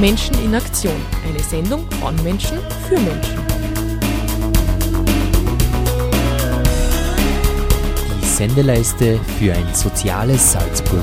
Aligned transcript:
Menschen 0.00 0.36
in 0.44 0.54
Aktion. 0.54 0.94
Eine 1.28 1.40
Sendung 1.40 1.84
von 2.00 2.14
Menschen 2.22 2.58
für 2.88 2.94
Menschen. 3.00 3.40
Die 8.22 8.26
Sendeleiste 8.26 9.18
für 9.40 9.52
ein 9.52 9.74
soziales 9.74 10.52
Salzburg. 10.52 11.02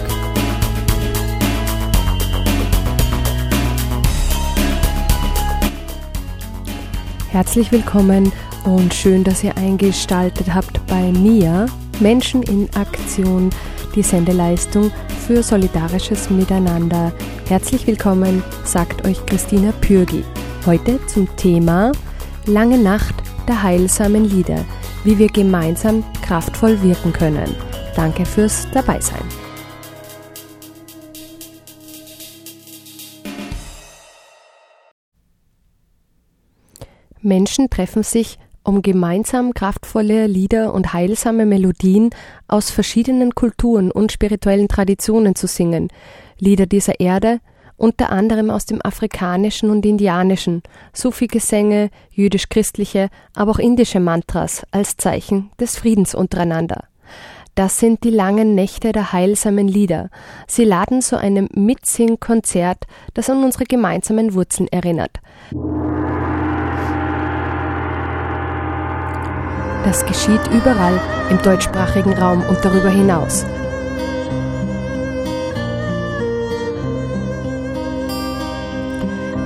Herzlich 7.31 7.73
willkommen 7.73 8.31
und 8.63 8.93
schön, 8.93 9.25
dass 9.25 9.43
ihr 9.43 9.57
eingestaltet 9.57 10.53
habt 10.53 10.79
bei 10.87 11.11
mir 11.11 11.65
Menschen 11.99 12.43
in 12.43 12.69
Aktion, 12.75 13.49
die 13.93 14.03
Sendeleistung 14.03 14.89
für 15.27 15.43
solidarisches 15.43 16.29
Miteinander. 16.29 17.11
Herzlich 17.47 17.85
willkommen, 17.85 18.43
sagt 18.63 19.05
euch 19.05 19.23
Christina 19.27 19.71
Pürgi. 19.73 20.23
Heute 20.65 20.99
zum 21.05 21.27
Thema 21.37 21.91
Lange 22.47 22.79
Nacht 22.79 23.13
der 23.47 23.61
heilsamen 23.61 24.25
Lieder, 24.25 24.65
wie 25.03 25.19
wir 25.19 25.27
gemeinsam 25.27 26.03
kraftvoll 26.23 26.81
wirken 26.81 27.13
können. 27.13 27.55
Danke 27.95 28.25
fürs 28.25 28.67
Dabeisein. 28.71 29.21
Menschen 37.21 37.69
treffen 37.69 38.01
sich, 38.01 38.39
um 38.65 38.81
gemeinsam 38.81 39.53
kraftvolle 39.53 40.27
Lieder 40.27 40.73
und 40.73 40.93
heilsame 40.93 41.45
Melodien 41.45 42.09
aus 42.47 42.71
verschiedenen 42.71 43.35
Kulturen 43.35 43.91
und 43.91 44.11
spirituellen 44.11 44.67
Traditionen 44.67 45.35
zu 45.35 45.47
singen, 45.47 45.89
Lieder 46.39 46.65
dieser 46.65 46.99
Erde, 46.99 47.39
unter 47.77 48.11
anderem 48.11 48.49
aus 48.49 48.65
dem 48.65 48.81
afrikanischen 48.83 49.69
und 49.69 49.85
indianischen, 49.85 50.63
Sufi-Gesänge, 50.93 51.89
jüdisch-christliche, 52.11 53.09
aber 53.33 53.51
auch 53.51 53.59
indische 53.59 53.99
Mantras 53.99 54.63
als 54.71 54.97
Zeichen 54.97 55.51
des 55.59 55.77
Friedens 55.77 56.15
untereinander. 56.15 56.85
Das 57.53 57.79
sind 57.79 58.03
die 58.03 58.09
langen 58.09 58.53
Nächte 58.53 58.91
der 58.91 59.13
heilsamen 59.13 59.69
Lieder. 59.69 60.09
Sie 60.45 60.65
laden 60.65 61.01
zu 61.01 61.17
einem 61.17 61.47
Mitsing-Konzert, 61.53 62.85
das 63.13 63.29
an 63.29 63.43
unsere 63.43 63.63
gemeinsamen 63.63 64.33
Wurzeln 64.33 64.67
erinnert. 64.67 65.21
Das 69.85 70.03
geschieht 70.03 70.41
überall 70.51 70.99
im 71.29 71.39
deutschsprachigen 71.43 72.13
Raum 72.13 72.41
und 72.49 72.57
darüber 72.65 72.89
hinaus. 72.89 73.45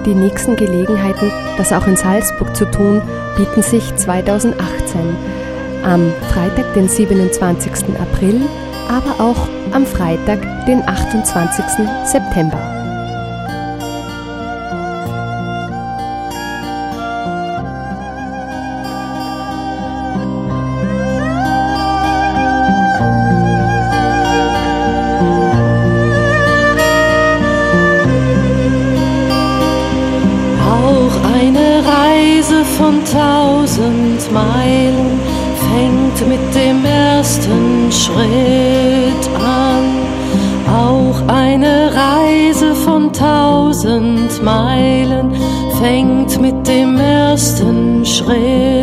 Die 0.06 0.16
nächsten 0.16 0.56
Gelegenheiten, 0.56 1.30
das 1.58 1.74
auch 1.74 1.86
in 1.88 1.98
Salzburg 1.98 2.56
zu 2.56 2.66
tun, 2.72 3.02
bieten 3.36 3.62
sich 3.62 3.94
2018. 3.98 4.58
Am 5.84 6.14
Freitag, 6.32 6.74
den 6.74 6.88
27. 6.88 7.72
April, 8.00 8.42
aber 8.88 9.22
auch 9.22 9.50
am 9.74 9.86
Freitag, 9.86 10.40
den 10.66 10.82
28. 10.88 11.66
September. 12.06 12.79
Tausend 34.20 34.32
Meilen 34.34 35.20
fängt 35.72 36.28
mit 36.28 36.56
dem 36.56 36.86
ersten 36.86 37.92
Schritt 37.92 39.30
an. 39.36 39.86
Auch 40.68 41.22
eine 41.28 41.92
Reise 41.94 42.76
von 42.76 43.12
tausend 43.14 44.44
Meilen 44.44 45.32
fängt 45.80 46.40
mit 46.42 46.68
dem 46.68 46.98
ersten 47.00 48.06
Schritt 48.06 48.79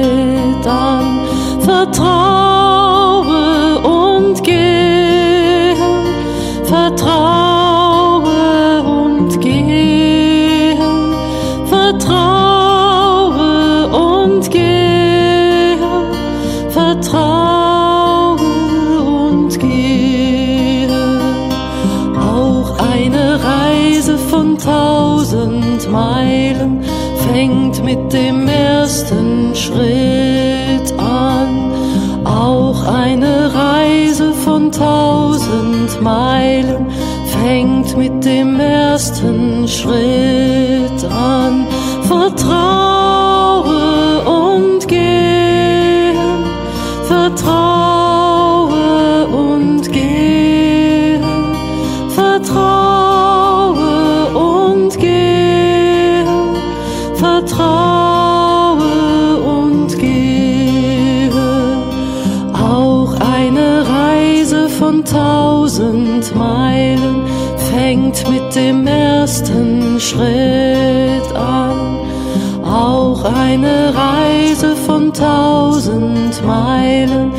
Meilen 25.89 26.83
fängt 27.27 27.83
mit 27.85 28.13
dem 28.13 28.49
ersten 28.49 29.55
Schritt 29.55 30.93
an. 30.99 31.73
Auch 32.25 32.87
eine 32.87 33.53
Reise 33.55 34.33
von 34.33 34.71
tausend 34.73 36.01
Meilen 36.03 36.87
fängt 37.27 37.97
mit 37.97 38.25
dem 38.25 38.61
ersten 38.61 39.67
Schritt 39.69 41.05
an. 41.11 41.67
Vertraue 42.03 42.76
Schritt 70.07 71.35
an. 71.35 71.99
Auch 72.65 73.25
eine 73.25 73.93
Reise 73.93 74.77
von 74.77 75.13
tausend 75.13 76.45
Meilen 76.47 77.33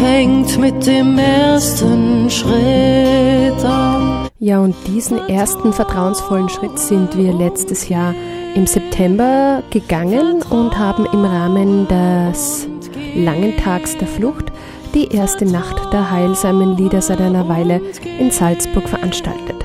fängt 0.00 0.58
mit 0.58 0.86
dem 0.86 1.18
ersten 1.18 2.30
Schritt 2.30 3.62
an. 3.64 4.28
Ja, 4.38 4.60
und 4.60 4.74
diesen 4.86 5.18
ersten 5.28 5.72
vertrauensvollen 5.72 6.48
Schritt 6.48 6.78
sind 6.78 7.16
wir 7.16 7.32
letztes 7.34 7.90
Jahr 7.90 8.14
im 8.54 8.66
September 8.66 9.62
gegangen 9.70 10.42
und 10.48 10.78
haben 10.78 11.06
im 11.12 11.24
Rahmen 11.24 11.86
des 11.88 12.66
langen 13.14 13.56
Tags 13.58 13.98
der 13.98 14.08
Flucht 14.08 14.46
die 14.94 15.08
erste 15.08 15.44
Nacht 15.44 15.92
der 15.92 16.10
heilsamen 16.10 16.76
Lieder 16.76 17.02
seit 17.02 17.20
einer 17.20 17.48
Weile 17.48 17.82
in 18.18 18.30
Salzburg 18.30 18.88
veranstaltet. 18.88 19.56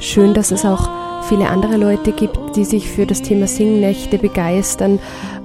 Schön, 0.00 0.32
dass 0.32 0.50
es 0.50 0.64
auch 0.64 0.88
viele 1.28 1.48
andere 1.48 1.76
Leute 1.76 2.12
gibt, 2.12 2.38
die 2.56 2.64
sich 2.64 2.88
für 2.88 3.06
das 3.06 3.22
Thema 3.22 3.46
Singnächte 3.46 4.18
begeistern. 4.18 4.98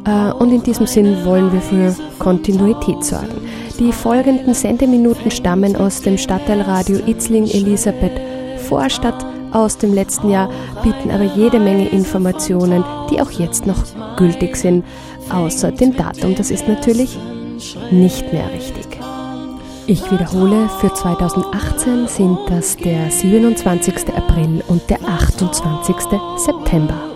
Äh, 0.06 0.32
Und 0.34 0.52
in 0.52 0.64
diesem 0.64 0.88
Sinn 0.88 1.26
wollen 1.26 1.52
wir 1.52 1.62
für 1.62 1.96
Kontinuität 2.20 3.04
sorgen. 3.04 3.42
Die 3.80 3.92
folgenden 3.92 4.54
Sendeminuten 4.54 5.32
stammen 5.32 5.76
aus 5.76 6.02
dem 6.02 6.18
Stadtteilradio 6.18 7.00
Itzling 7.08 7.46
Elisabeth 7.46 8.20
Vorstadt 8.58 9.26
aus 9.52 9.78
dem 9.78 9.94
letzten 9.94 10.30
Jahr, 10.30 10.50
bieten 10.84 11.12
aber 11.12 11.24
jede 11.24 11.60
Menge 11.60 11.90
Informationen, 11.90 12.84
die 13.10 13.20
auch 13.20 13.32
jetzt 13.32 13.66
noch 13.66 13.84
gültig 14.18 14.56
sind, 14.56 14.86
außer 15.30 15.72
dem 15.72 15.96
Datum. 15.96 16.36
Das 16.36 16.52
ist 16.52 16.68
natürlich 16.68 17.18
nicht 17.92 18.32
mehr 18.32 18.50
richtig. 18.54 18.91
Ich 19.88 20.12
wiederhole, 20.12 20.70
für 20.80 20.94
2018 20.94 22.08
sind 22.08 22.38
das 22.50 22.78
der 22.78 23.10
27. 23.10 24.14
April 24.16 24.64
und 24.68 24.88
der 24.90 25.02
28. 25.02 25.96
September. 26.38 27.12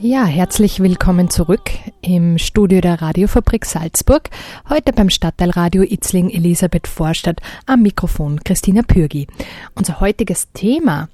Ja, 0.00 0.24
herzlich 0.24 0.80
willkommen 0.80 1.28
zurück 1.30 1.70
im 2.02 2.38
Studio 2.38 2.80
der 2.80 3.02
Radiofabrik 3.02 3.64
Salzburg. 3.64 4.30
Heute 4.68 4.92
beim 4.92 5.10
Stadtteilradio 5.10 5.82
Itzling 5.82 6.30
Elisabeth 6.30 6.86
Vorstadt 6.86 7.40
am 7.66 7.82
Mikrofon 7.82 8.40
Christina 8.44 8.82
Pürgi. 8.82 9.26
Unser 9.74 10.00
heutiges 10.00 10.52
Thema, 10.52 11.08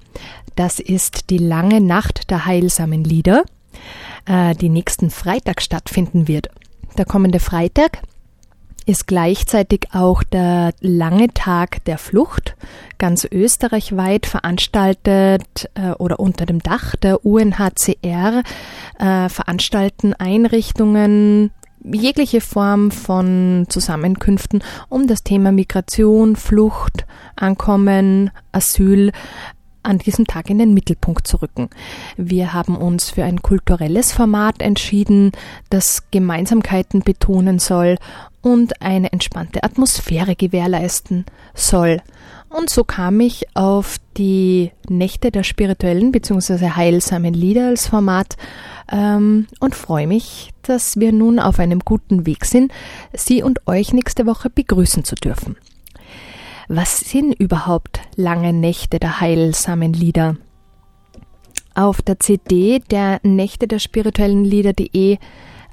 das 0.55 0.79
ist 0.79 1.31
die 1.31 1.39
lange 1.39 1.81
Nacht 1.81 2.29
der 2.29 2.45
heilsamen 2.45 3.03
Lieder, 3.03 3.43
äh, 4.25 4.53
die 4.53 4.69
nächsten 4.69 5.09
Freitag 5.09 5.61
stattfinden 5.61 6.27
wird. 6.27 6.49
Der 6.97 7.05
kommende 7.05 7.39
Freitag 7.39 8.03
ist 8.85 9.07
gleichzeitig 9.07 9.87
auch 9.93 10.23
der 10.23 10.73
lange 10.81 11.27
Tag 11.33 11.83
der 11.85 11.97
Flucht, 11.97 12.55
ganz 12.97 13.25
österreichweit 13.29 14.25
veranstaltet 14.25 15.69
äh, 15.75 15.91
oder 15.91 16.19
unter 16.19 16.45
dem 16.45 16.59
Dach 16.59 16.95
der 16.95 17.25
UNHCR 17.25 18.43
äh, 18.99 19.29
veranstalten 19.29 20.13
Einrichtungen 20.13 21.51
jegliche 21.83 22.41
Form 22.41 22.91
von 22.91 23.65
Zusammenkünften, 23.67 24.63
um 24.89 25.07
das 25.07 25.23
Thema 25.23 25.51
Migration, 25.51 26.35
Flucht, 26.35 27.05
Ankommen, 27.35 28.31
Asyl 28.51 29.11
an 29.83 29.99
diesem 29.99 30.25
Tag 30.25 30.49
in 30.49 30.57
den 30.57 30.73
Mittelpunkt 30.73 31.27
zu 31.27 31.37
rücken. 31.41 31.69
Wir 32.17 32.53
haben 32.53 32.75
uns 32.75 33.11
für 33.11 33.23
ein 33.23 33.41
kulturelles 33.41 34.11
Format 34.11 34.61
entschieden, 34.61 35.31
das 35.69 36.09
Gemeinsamkeiten 36.11 37.01
betonen 37.01 37.59
soll 37.59 37.97
und 38.41 38.81
eine 38.81 39.11
entspannte 39.11 39.63
Atmosphäre 39.63 40.35
gewährleisten 40.35 41.25
soll. 41.53 42.01
Und 42.49 42.69
so 42.69 42.83
kam 42.83 43.19
ich 43.19 43.47
auf 43.55 43.97
die 44.15 44.71
Nächte 44.87 45.31
der 45.31 45.43
spirituellen 45.43 46.11
bzw. 46.11 46.71
heilsamen 46.71 47.33
Lieder 47.33 47.67
als 47.67 47.87
Format 47.87 48.37
ähm, 48.91 49.47
und 49.59 49.73
freue 49.73 50.05
mich, 50.05 50.51
dass 50.61 50.99
wir 50.99 51.11
nun 51.11 51.39
auf 51.39 51.57
einem 51.57 51.79
guten 51.79 52.27
Weg 52.27 52.45
sind, 52.45 52.71
Sie 53.11 53.41
und 53.41 53.65
euch 53.67 53.91
nächste 53.91 54.27
Woche 54.27 54.51
begrüßen 54.51 55.03
zu 55.03 55.15
dürfen. 55.15 55.55
Was 56.67 56.99
sind 56.99 57.33
überhaupt 57.33 57.99
lange 58.15 58.53
Nächte 58.53 58.99
der 58.99 59.19
heilsamen 59.19 59.93
Lieder? 59.93 60.37
Auf 61.75 62.01
der 62.01 62.19
CD 62.19 62.79
der 62.79 63.19
Nächte 63.23 63.67
der 63.67 63.79
spirituellen 63.79 64.45
Lieder.de 64.45 65.17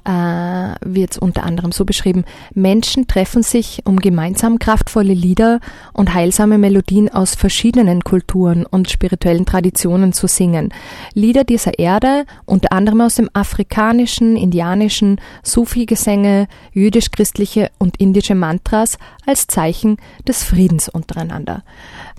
äh, 0.05 0.75
wird 0.83 1.11
es 1.11 1.17
unter 1.17 1.43
anderem 1.43 1.71
so 1.71 1.85
beschrieben, 1.85 2.25
Menschen 2.53 3.07
treffen 3.07 3.43
sich, 3.43 3.81
um 3.85 3.97
gemeinsam 3.97 4.59
kraftvolle 4.59 5.13
Lieder 5.13 5.59
und 5.93 6.13
heilsame 6.13 6.57
Melodien 6.57 7.09
aus 7.09 7.35
verschiedenen 7.35 8.03
Kulturen 8.03 8.65
und 8.65 8.89
spirituellen 8.89 9.45
Traditionen 9.45 10.13
zu 10.13 10.27
singen. 10.27 10.73
Lieder 11.13 11.43
dieser 11.43 11.77
Erde, 11.79 12.25
unter 12.45 12.71
anderem 12.71 13.01
aus 13.01 13.15
dem 13.15 13.29
afrikanischen, 13.33 14.35
indianischen, 14.35 15.19
Sufi-Gesänge, 15.43 16.47
jüdisch-christliche 16.73 17.69
und 17.77 17.97
indische 17.97 18.35
Mantras 18.35 18.97
als 19.25 19.47
Zeichen 19.47 19.97
des 20.27 20.43
Friedens 20.43 20.89
untereinander. 20.89 21.63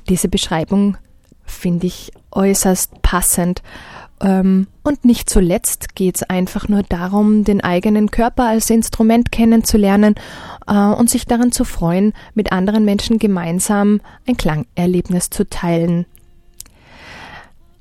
Diese 0.09 0.29
Beschreibung 0.29 0.97
finde 1.45 1.87
ich 1.87 2.13
äußerst 2.31 3.03
passend 3.03 3.63
und 4.85 5.05
nicht 5.05 5.29
zuletzt 5.29 5.95
geht 5.97 6.17
es 6.17 6.23
einfach 6.23 6.69
nur 6.69 6.83
darum, 6.85 7.45
den 7.45 7.61
eigenen 7.61 8.11
Körper 8.11 8.47
als 8.47 8.71
Instrument 8.71 9.33
kennenzulernen 9.33 10.15
äh, 10.67 10.75
und 10.75 11.11
sich 11.11 11.27
daran 11.27 11.51
zu 11.51 11.65
freuen, 11.65 12.13
mit 12.35 12.53
anderen 12.53 12.85
Menschen 12.85 13.19
gemeinsam 13.19 14.01
ein 14.27 14.37
Klangerlebnis 14.37 15.31
zu 15.31 15.49
teilen. 15.49 16.07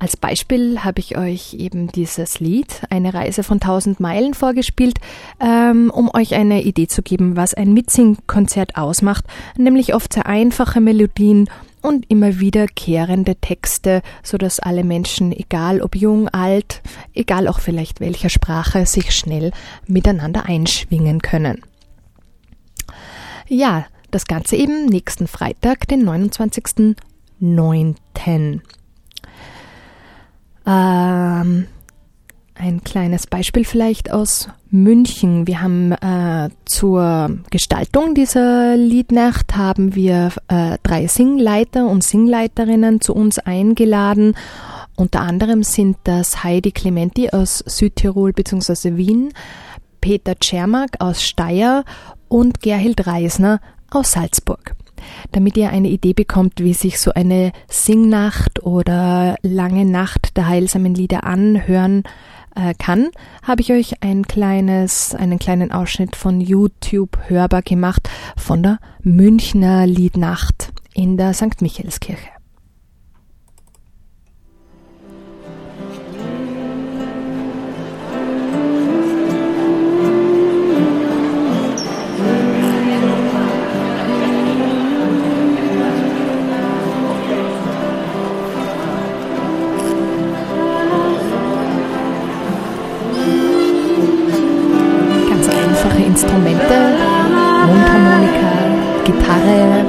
Als 0.02 0.16
Beispiel 0.16 0.80
habe 0.82 0.98
ich 0.98 1.16
euch 1.16 1.54
eben 1.54 1.86
dieses 1.92 2.40
Lied, 2.40 2.82
eine 2.90 3.14
Reise 3.14 3.44
von 3.44 3.60
1000 3.60 4.00
Meilen, 4.00 4.34
vorgespielt, 4.34 4.98
ähm, 5.38 5.92
um 5.94 6.10
euch 6.12 6.34
eine 6.34 6.64
Idee 6.64 6.88
zu 6.88 7.02
geben, 7.02 7.36
was 7.36 7.54
ein 7.54 7.72
Mitsingkonzert 7.72 8.74
ausmacht, 8.74 9.24
nämlich 9.56 9.94
oft 9.94 10.12
sehr 10.12 10.26
einfache 10.26 10.80
Melodien 10.80 11.48
und 11.82 12.08
immer 12.08 12.40
wiederkehrende 12.40 13.36
Texte, 13.36 14.00
so 14.22 14.38
dass 14.38 14.58
alle 14.60 14.84
Menschen, 14.84 15.32
egal 15.32 15.82
ob 15.82 15.96
jung, 15.96 16.28
alt, 16.28 16.80
egal 17.12 17.46
auch 17.48 17.60
vielleicht 17.60 18.00
welcher 18.00 18.30
Sprache, 18.30 18.86
sich 18.86 19.14
schnell 19.14 19.52
miteinander 19.86 20.46
einschwingen 20.46 21.20
können. 21.20 21.60
Ja, 23.48 23.84
das 24.10 24.26
Ganze 24.26 24.56
eben 24.56 24.86
nächsten 24.86 25.26
Freitag, 25.26 25.86
den 25.88 26.08
29.09. 26.08 28.60
Ähm, 30.64 31.66
ein 32.54 32.84
kleines 32.84 33.26
Beispiel 33.26 33.64
vielleicht 33.64 34.12
aus 34.12 34.48
München. 34.70 35.46
Wir 35.46 35.62
haben 35.62 35.92
äh, 35.92 36.50
zur 36.64 37.38
Gestaltung 37.50 38.14
dieser 38.14 38.76
Liednacht 38.76 39.56
haben 39.56 39.94
wir 39.94 40.32
äh, 40.48 40.78
drei 40.82 41.06
Singleiter 41.06 41.86
und 41.86 42.04
Singleiterinnen 42.04 43.00
zu 43.00 43.14
uns 43.14 43.38
eingeladen. 43.38 44.34
Unter 44.96 45.20
anderem 45.20 45.62
sind 45.62 45.96
das 46.04 46.44
Heidi 46.44 46.72
Clementi 46.72 47.30
aus 47.30 47.58
Südtirol 47.66 48.32
bzw. 48.32 48.96
Wien, 48.96 49.32
Peter 50.00 50.38
Czermak 50.38 51.00
aus 51.00 51.22
Steyr 51.22 51.84
und 52.28 52.60
Gerhild 52.60 53.06
Reisner 53.06 53.60
aus 53.90 54.12
Salzburg 54.12 54.74
damit 55.32 55.56
ihr 55.56 55.70
eine 55.70 55.88
Idee 55.88 56.12
bekommt, 56.12 56.60
wie 56.60 56.74
sich 56.74 57.00
so 57.00 57.12
eine 57.12 57.50
Singnacht 57.68 58.62
oder 58.62 59.34
lange 59.42 59.84
Nacht 59.84 60.36
der 60.36 60.46
heilsamen 60.46 60.94
Lieder 60.94 61.24
anhören 61.24 62.04
äh, 62.54 62.74
kann, 62.74 63.10
habe 63.42 63.60
ich 63.60 63.72
euch 63.72 64.02
ein 64.02 64.26
kleines, 64.26 65.14
einen 65.14 65.38
kleinen 65.38 65.72
Ausschnitt 65.72 66.16
von 66.16 66.40
YouTube 66.40 67.18
hörbar 67.28 67.62
gemacht 67.62 68.08
von 68.36 68.62
der 68.62 68.78
Münchner 69.02 69.86
Liednacht 69.86 70.72
in 70.94 71.16
der 71.16 71.34
St. 71.34 71.60
Michaelskirche. 71.60 72.31
Instrumente, 96.12 96.78
Mundharmonika, 97.66 98.52
Gitarre. 99.02 99.86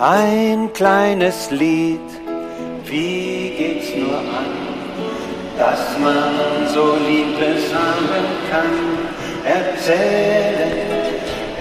Ein 0.00 0.72
kleines 0.72 1.50
Lied, 1.50 2.00
man 6.04 6.68
so 6.68 6.96
Liebe 7.08 7.58
sagen 7.72 8.26
kann, 8.50 8.72
erzählen. 9.42 10.72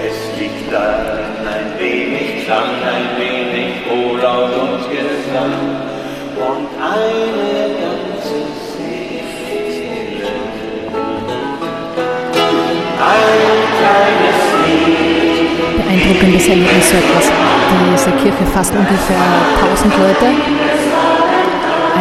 Es 0.06 0.18
liegt 0.38 0.72
darin 0.72 1.48
ein 1.48 1.80
wenig 1.80 2.44
Klang, 2.44 2.76
ein 2.94 3.08
wenig 3.18 3.72
Wohllaut 3.88 4.52
und 4.52 4.84
Gesang 4.92 5.56
und 6.36 6.68
eine 6.78 7.52
ganze 7.84 8.40
Seele. 8.68 10.34
Ein 13.12 13.60
kleines 13.80 14.40
Lied. 14.66 15.78
Beeindruckendes 15.78 16.48
Erlebnis 16.50 16.90
so 16.90 16.98
etwas. 16.98 17.32
Diese 17.94 18.12
Kirche 18.22 18.46
fasst 18.54 18.74
ungefähr 18.74 19.24
1000 19.62 19.98
Leute 19.98 20.73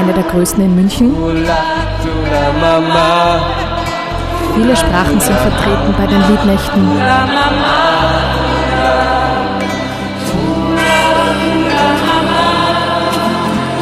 eine 0.02 0.12
der 0.12 0.24
größten 0.24 0.64
in 0.64 0.74
München. 0.74 1.14
Viele 4.54 4.76
Sprachen 4.76 5.20
sind 5.20 5.38
vertreten 5.38 5.94
bei 5.96 6.06
den 6.06 6.20
Liednächten. 6.28 6.88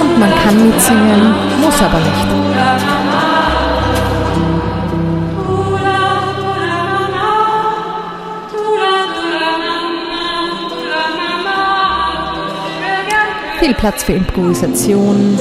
Und 0.00 0.19
man 0.19 0.33
kann 0.45 0.69
mitsingen, 0.69 1.35
muss 1.62 1.83
aber 1.83 1.99
nicht. 1.99 3.10
Viel 13.61 13.75
Platz 13.75 14.05
für 14.05 14.14
Improvisation. 14.14 15.38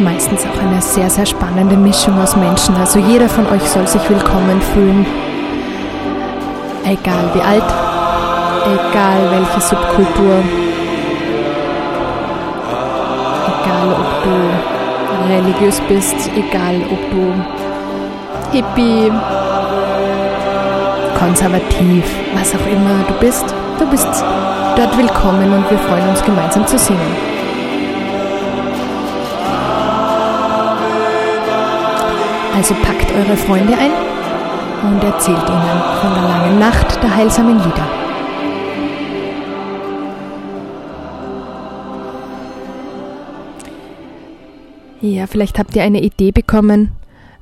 Meistens 0.00 0.44
auch 0.46 0.62
eine 0.62 0.80
sehr, 0.80 1.10
sehr 1.10 1.26
spannende 1.26 1.76
Mischung 1.76 2.20
aus 2.20 2.36
Menschen. 2.36 2.74
Also 2.76 2.98
jeder 2.98 3.28
von 3.28 3.46
euch 3.46 3.62
soll 3.62 3.86
sich 3.86 4.08
willkommen 4.08 4.60
fühlen. 4.60 5.06
Egal 6.84 7.30
wie 7.34 7.40
alt, 7.40 7.64
egal 8.64 9.30
welche 9.30 9.60
Subkultur, 9.60 10.42
egal 13.46 13.88
ob 13.92 14.24
du 14.24 15.32
religiös 15.32 15.80
bist, 15.88 16.30
egal 16.34 16.76
ob 16.90 17.10
du 17.10 17.34
Hippie, 18.52 19.12
konservativ, 21.18 22.04
was 22.34 22.54
auch 22.54 22.66
immer 22.66 23.04
du 23.06 23.14
bist, 23.20 23.54
du 23.78 23.86
bist 23.86 24.24
dort 24.76 24.96
willkommen 24.96 25.52
und 25.52 25.70
wir 25.70 25.78
freuen 25.78 26.08
uns 26.08 26.22
gemeinsam 26.24 26.66
zu 26.66 26.78
singen. 26.78 27.29
Also 32.60 32.74
packt 32.74 33.10
eure 33.12 33.38
Freunde 33.38 33.72
ein 33.72 33.90
und 34.82 35.02
erzählt 35.02 35.48
ihnen 35.48 35.82
von 36.02 36.12
der 36.12 36.24
langen 36.24 36.58
Nacht 36.58 37.02
der 37.02 37.16
heilsamen 37.16 37.56
Lieder. 37.56 37.88
Ja, 45.00 45.26
vielleicht 45.26 45.58
habt 45.58 45.74
ihr 45.74 45.84
eine 45.84 46.02
Idee 46.02 46.32
bekommen, 46.32 46.92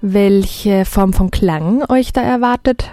welche 0.02 0.84
Form 0.84 1.12
von 1.12 1.32
Klang 1.32 1.82
euch 1.90 2.12
da 2.12 2.20
erwartet. 2.20 2.88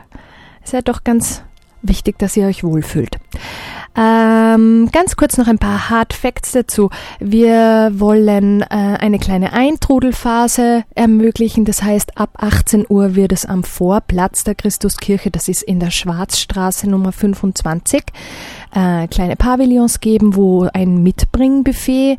Es 0.63 0.69
ist 0.69 0.73
ja 0.73 0.81
doch 0.81 1.03
ganz 1.03 1.43
wichtig, 1.83 2.17
dass 2.17 2.35
ihr 2.35 2.47
euch 2.47 2.63
wohlfühlt. 2.63 3.19
Ähm, 3.97 4.89
ganz 4.91 5.15
kurz 5.15 5.37
noch 5.37 5.47
ein 5.47 5.57
paar 5.57 5.89
Hard 5.89 6.13
Facts 6.13 6.51
dazu. 6.51 6.89
Wir 7.19 7.91
wollen 7.93 8.61
äh, 8.61 8.65
eine 8.69 9.19
kleine 9.19 9.53
Eintrudelphase 9.53 10.83
ermöglichen. 10.95 11.63
Das 11.63 11.81
heißt, 11.81 12.17
ab 12.17 12.31
18 12.37 12.85
Uhr 12.89 13.15
wird 13.15 13.31
es 13.31 13.45
am 13.45 13.63
Vorplatz 13.63 14.43
der 14.43 14.55
Christuskirche, 14.55 15.31
das 15.31 15.47
ist 15.47 15.63
in 15.63 15.79
der 15.79 15.91
Schwarzstraße 15.91 16.89
Nummer 16.89 17.13
25, 17.13 18.03
äh, 18.73 19.07
kleine 19.07 19.37
Pavillons 19.37 20.01
geben, 20.01 20.35
wo 20.35 20.67
ein 20.73 21.01
Mitbringbuffet 21.01 22.17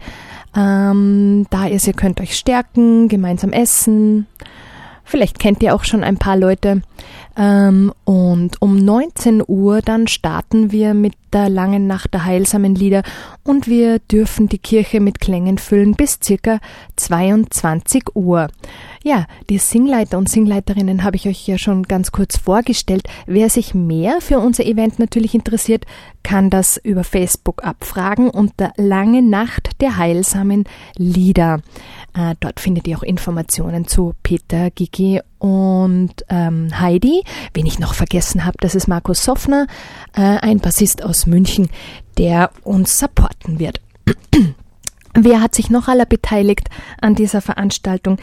ähm, 0.56 1.46
da 1.50 1.66
ist. 1.66 1.86
Ihr 1.86 1.92
könnt 1.92 2.20
euch 2.22 2.36
stärken, 2.36 3.08
gemeinsam 3.08 3.52
essen. 3.52 4.26
Vielleicht 5.04 5.38
kennt 5.38 5.62
ihr 5.62 5.74
auch 5.74 5.84
schon 5.84 6.02
ein 6.02 6.16
paar 6.16 6.36
Leute. 6.36 6.82
Ähm, 7.36 7.92
und 8.04 8.62
um 8.62 8.76
19 8.76 9.42
Uhr 9.46 9.82
dann 9.82 10.06
starten 10.06 10.72
wir 10.72 10.94
mit 10.94 11.12
der 11.32 11.50
langen 11.50 11.86
Nacht 11.86 12.14
der 12.14 12.24
heilsamen 12.24 12.74
Lieder 12.74 13.02
und 13.42 13.66
wir 13.66 13.98
dürfen 13.98 14.48
die 14.48 14.58
Kirche 14.58 15.00
mit 15.00 15.20
Klängen 15.20 15.58
füllen 15.58 15.94
bis 15.94 16.18
circa 16.22 16.60
22 16.96 18.04
Uhr. 18.14 18.48
Ja, 19.04 19.26
die 19.50 19.58
Singleiter 19.58 20.16
und 20.16 20.30
Singleiterinnen 20.30 21.04
habe 21.04 21.16
ich 21.16 21.28
euch 21.28 21.46
ja 21.46 21.58
schon 21.58 21.82
ganz 21.82 22.10
kurz 22.10 22.38
vorgestellt. 22.38 23.06
Wer 23.26 23.50
sich 23.50 23.74
mehr 23.74 24.20
für 24.20 24.38
unser 24.38 24.64
Event 24.64 24.98
natürlich 24.98 25.34
interessiert, 25.34 25.84
kann 26.22 26.48
das 26.48 26.78
über 26.78 27.04
Facebook 27.04 27.62
abfragen 27.64 28.30
unter 28.30 28.72
Lange 28.76 29.22
Nacht 29.22 29.80
der 29.80 29.98
heilsamen 29.98 30.64
Lieder. 30.96 31.60
Äh, 32.16 32.34
dort 32.40 32.60
findet 32.60 32.88
ihr 32.88 32.96
auch 32.96 33.02
Informationen 33.02 33.86
zu 33.86 34.14
Peter, 34.22 34.70
Gigi 34.70 35.20
und 35.46 36.24
ähm, 36.28 36.68
Heidi. 36.78 37.22
Wen 37.54 37.66
ich 37.66 37.78
noch 37.78 37.94
vergessen 37.94 38.44
habe, 38.44 38.56
das 38.60 38.74
ist 38.74 38.88
Markus 38.88 39.22
Soffner, 39.22 39.66
äh, 40.14 40.20
ein 40.20 40.58
Bassist 40.58 41.04
aus 41.04 41.26
München, 41.26 41.68
der 42.18 42.50
uns 42.64 42.98
supporten 42.98 43.60
wird. 43.60 43.80
Wer 45.18 45.40
hat 45.40 45.54
sich 45.54 45.70
noch 45.70 45.88
aller 45.88 46.04
beteiligt 46.04 46.68
an 47.00 47.14
dieser 47.14 47.40
Veranstaltung? 47.40 48.18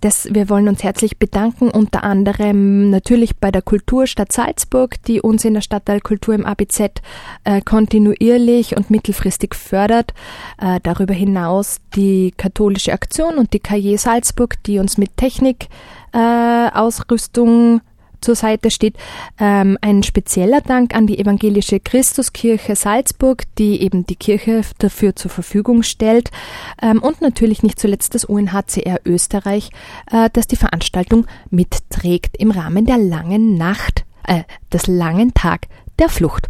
Das, 0.00 0.28
wir 0.32 0.48
wollen 0.48 0.68
uns 0.68 0.82
herzlich 0.82 1.18
bedanken, 1.18 1.68
unter 1.70 2.04
anderem 2.04 2.88
natürlich 2.88 3.36
bei 3.36 3.50
der 3.50 3.60
Kulturstadt 3.60 4.32
Salzburg, 4.32 4.94
die 5.04 5.20
uns 5.20 5.44
in 5.44 5.52
der 5.52 5.60
Stadtteil 5.60 6.00
Kultur 6.00 6.34
im 6.34 6.46
ABZ 6.46 7.02
äh, 7.44 7.60
kontinuierlich 7.60 8.78
und 8.78 8.88
mittelfristig 8.88 9.54
fördert. 9.54 10.14
Äh, 10.58 10.80
darüber 10.82 11.12
hinaus 11.12 11.80
die 11.94 12.32
Katholische 12.34 12.94
Aktion 12.94 13.36
und 13.36 13.52
die 13.52 13.60
KJ 13.60 13.96
Salzburg, 13.96 14.54
die 14.64 14.78
uns 14.78 14.96
mit 14.96 15.18
Technik, 15.18 15.68
äh, 16.14 16.70
Ausrüstung 16.72 17.82
zur 18.20 18.34
Seite 18.34 18.70
steht. 18.70 18.96
Ähm, 19.38 19.78
ein 19.80 20.02
spezieller 20.02 20.60
Dank 20.60 20.94
an 20.94 21.06
die 21.06 21.18
Evangelische 21.18 21.80
Christuskirche 21.80 22.76
Salzburg, 22.76 23.44
die 23.58 23.82
eben 23.82 24.06
die 24.06 24.16
Kirche 24.16 24.62
dafür 24.78 25.16
zur 25.16 25.30
Verfügung 25.30 25.82
stellt. 25.82 26.30
Ähm, 26.82 27.02
und 27.02 27.20
natürlich 27.20 27.62
nicht 27.62 27.78
zuletzt 27.78 28.14
das 28.14 28.24
UNHCR 28.24 29.00
Österreich, 29.04 29.70
äh, 30.10 30.30
das 30.32 30.46
die 30.46 30.56
Veranstaltung 30.56 31.26
mitträgt 31.50 32.36
im 32.38 32.50
Rahmen 32.50 32.84
der 32.84 32.98
langen 32.98 33.54
Nacht, 33.54 34.04
äh, 34.26 34.42
des 34.72 34.86
langen 34.86 35.34
Tag 35.34 35.66
der 35.98 36.08
Flucht. 36.08 36.48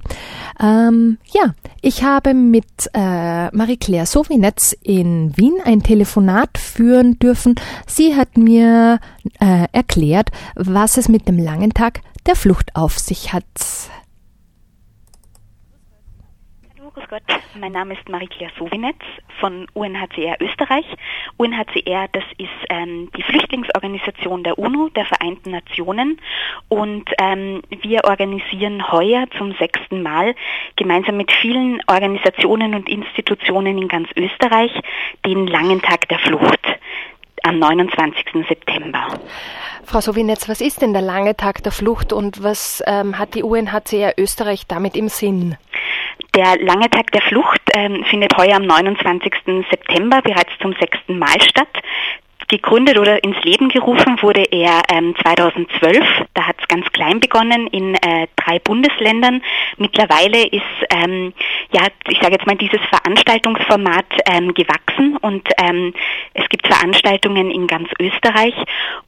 Ähm, 0.60 1.18
ja, 1.32 1.54
ich 1.80 2.02
habe 2.02 2.34
mit 2.34 2.66
äh, 2.92 3.54
Marie-Claire 3.54 4.06
Sovinetz 4.06 4.76
in 4.82 5.36
Wien 5.36 5.54
ein 5.64 5.82
Telefonat 5.82 6.58
führen 6.58 7.18
dürfen. 7.18 7.54
Sie 7.86 8.16
hat 8.16 8.36
mir 8.36 8.98
äh, 9.40 9.66
erklärt, 9.72 10.30
was 10.54 10.96
es 10.96 11.08
mit 11.08 11.28
dem 11.28 11.38
langen 11.38 11.72
Tag 11.74 12.00
der 12.26 12.34
Flucht 12.34 12.74
auf 12.74 12.98
sich 12.98 13.32
hat. 13.32 13.44
Grüß 16.98 17.08
Gott, 17.10 17.22
mein 17.60 17.70
Name 17.70 17.94
ist 17.94 18.08
Marie-Claire 18.08 18.50
Sovinetz 18.58 18.98
von 19.38 19.68
UNHCR 19.72 20.36
Österreich. 20.40 20.84
UNHCR, 21.36 22.08
das 22.10 22.24
ist 22.38 22.48
ähm, 22.70 23.08
die 23.16 23.22
Flüchtlingsorganisation 23.22 24.42
der 24.42 24.58
UNO, 24.58 24.88
der 24.88 25.04
Vereinten 25.04 25.52
Nationen. 25.52 26.20
Und 26.66 27.08
ähm, 27.20 27.62
wir 27.70 28.04
organisieren 28.04 28.90
heuer 28.90 29.26
zum 29.38 29.54
sechsten 29.60 30.02
Mal 30.02 30.34
gemeinsam 30.74 31.18
mit 31.18 31.30
vielen 31.30 31.80
Organisationen 31.86 32.74
und 32.74 32.88
Institutionen 32.88 33.78
in 33.78 33.86
ganz 33.86 34.08
Österreich 34.16 34.72
den 35.24 35.46
langen 35.46 35.80
Tag 35.80 36.08
der 36.08 36.18
Flucht 36.18 36.66
am 37.48 37.58
29. 37.58 38.46
September. 38.48 39.08
Frau 39.84 40.00
Sovinetz, 40.00 40.48
was 40.48 40.60
ist 40.60 40.82
denn 40.82 40.92
der 40.92 41.02
lange 41.02 41.36
Tag 41.36 41.62
der 41.62 41.72
Flucht 41.72 42.12
und 42.12 42.42
was 42.42 42.82
ähm, 42.86 43.18
hat 43.18 43.34
die 43.34 43.42
UNHCR 43.42 44.14
Österreich 44.18 44.66
damit 44.66 44.96
im 44.96 45.08
Sinn? 45.08 45.56
Der 46.34 46.58
lange 46.58 46.90
Tag 46.90 47.10
der 47.12 47.22
Flucht 47.22 47.62
ähm, 47.74 48.04
findet 48.04 48.36
heuer 48.36 48.56
am 48.56 48.66
29. 48.66 49.32
September 49.70 50.20
bereits 50.22 50.52
zum 50.60 50.74
sechsten 50.78 51.18
Mal 51.18 51.40
statt. 51.40 51.68
Gegründet 52.48 52.98
oder 52.98 53.22
ins 53.22 53.36
Leben 53.44 53.68
gerufen 53.68 54.20
wurde 54.22 54.42
er 54.50 54.82
ähm, 54.90 55.14
2012. 55.22 56.02
Da 56.32 56.46
hat 56.46 56.56
es 56.60 56.66
ganz 56.68 56.86
klein 56.92 57.20
begonnen 57.20 57.66
in 57.68 57.94
äh, 57.94 58.26
drei 58.36 58.58
Bundesländern. 58.58 59.42
Mittlerweile 59.76 60.46
ist, 60.46 60.62
ähm, 60.90 61.34
ja, 61.72 61.82
ich 62.08 62.18
sage 62.18 62.32
jetzt 62.32 62.46
mal, 62.46 62.56
dieses 62.56 62.80
Veranstaltungsformat 62.88 64.06
ähm, 64.26 64.54
gewachsen 64.54 65.18
und 65.18 65.46
ähm, 65.58 65.92
es 66.32 66.48
gibt 66.48 66.66
Veranstaltungen 66.66 67.50
in 67.50 67.66
ganz 67.66 67.88
Österreich. 68.00 68.54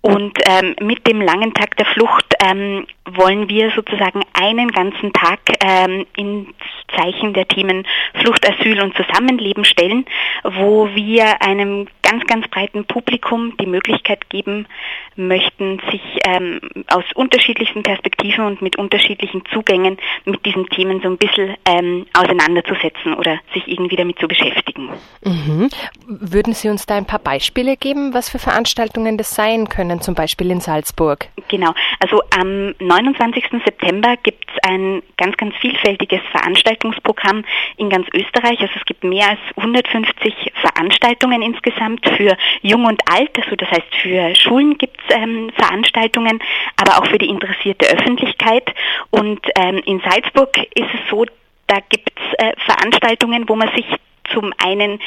Und 0.02 0.38
ähm, 0.44 0.76
mit 0.80 1.06
dem 1.06 1.22
langen 1.22 1.54
Tag 1.54 1.76
der 1.76 1.86
Flucht 1.86 2.34
ähm, 2.44 2.86
wollen 3.08 3.48
wir 3.48 3.70
sozusagen 3.70 4.22
einen 4.34 4.70
ganzen 4.70 5.12
Tag 5.12 5.40
ähm, 5.64 6.06
ins 6.16 6.48
Zeichen 6.96 7.32
der 7.32 7.48
Themen 7.48 7.86
Flucht, 8.14 8.46
Asyl 8.48 8.82
und 8.82 8.94
Zusammenleben 8.96 9.64
stellen, 9.64 10.04
wo 10.44 10.88
wir 10.94 11.40
einem 11.42 11.86
ganz, 12.10 12.26
ganz 12.26 12.48
breiten 12.48 12.84
Publikum 12.84 13.56
die 13.58 13.66
Möglichkeit 13.66 14.28
geben 14.30 14.66
möchten, 15.14 15.80
sich 15.90 16.02
ähm, 16.24 16.60
aus 16.88 17.04
unterschiedlichsten 17.14 17.82
Perspektiven 17.82 18.44
und 18.44 18.62
mit 18.62 18.76
unterschiedlichen 18.76 19.42
Zugängen 19.52 19.96
mit 20.24 20.44
diesen 20.44 20.66
Themen 20.70 21.00
so 21.00 21.08
ein 21.08 21.18
bisschen 21.18 21.54
ähm, 21.66 22.06
auseinanderzusetzen 22.14 23.14
oder 23.14 23.38
sich 23.54 23.68
irgendwie 23.68 23.96
damit 23.96 24.18
zu 24.18 24.26
beschäftigen. 24.26 24.90
Mhm. 25.24 25.68
Würden 26.06 26.52
Sie 26.52 26.68
uns 26.68 26.86
da 26.86 26.96
ein 26.96 27.06
paar 27.06 27.18
Beispiele 27.18 27.76
geben, 27.76 28.12
was 28.14 28.28
für 28.28 28.38
Veranstaltungen 28.38 29.16
das 29.16 29.30
sein 29.30 29.68
können, 29.68 30.00
zum 30.00 30.14
Beispiel 30.14 30.50
in 30.50 30.60
Salzburg? 30.60 31.28
Genau, 31.48 31.72
also 32.00 32.22
am 32.36 32.74
29. 32.80 33.44
September 33.64 34.16
gibt 34.22 34.46
es 34.48 34.68
ein 34.68 35.02
ganz, 35.16 35.36
ganz 35.36 35.54
vielfältiges 35.56 36.20
Veranstaltungsprogramm 36.32 37.44
in 37.76 37.90
ganz 37.90 38.06
Österreich. 38.14 38.60
Also 38.60 38.72
es 38.76 38.84
gibt 38.84 39.04
mehr 39.04 39.28
als 39.28 39.40
150 39.56 40.52
Veranstaltungen 40.54 41.42
insgesamt 41.42 41.99
für 42.08 42.36
Jung 42.62 42.84
und 42.84 43.00
Alt, 43.10 43.30
also 43.36 43.56
das 43.56 43.70
heißt 43.70 43.94
für 44.02 44.34
Schulen 44.34 44.78
gibt 44.78 44.98
es 45.08 45.16
ähm, 45.16 45.50
Veranstaltungen, 45.56 46.40
aber 46.76 46.98
auch 46.98 47.06
für 47.06 47.18
die 47.18 47.28
interessierte 47.28 47.86
Öffentlichkeit. 47.86 48.72
Und 49.10 49.40
ähm, 49.56 49.82
in 49.84 50.00
Salzburg 50.00 50.56
ist 50.56 50.94
es 50.94 51.10
so, 51.10 51.24
da 51.66 51.78
gibt 51.88 52.10
es 52.16 52.38
äh, 52.38 52.52
Veranstaltungen, 52.64 53.48
wo 53.48 53.56
man 53.56 53.68
sich 53.74 53.86
zum 54.32 54.52
einen 54.58 55.00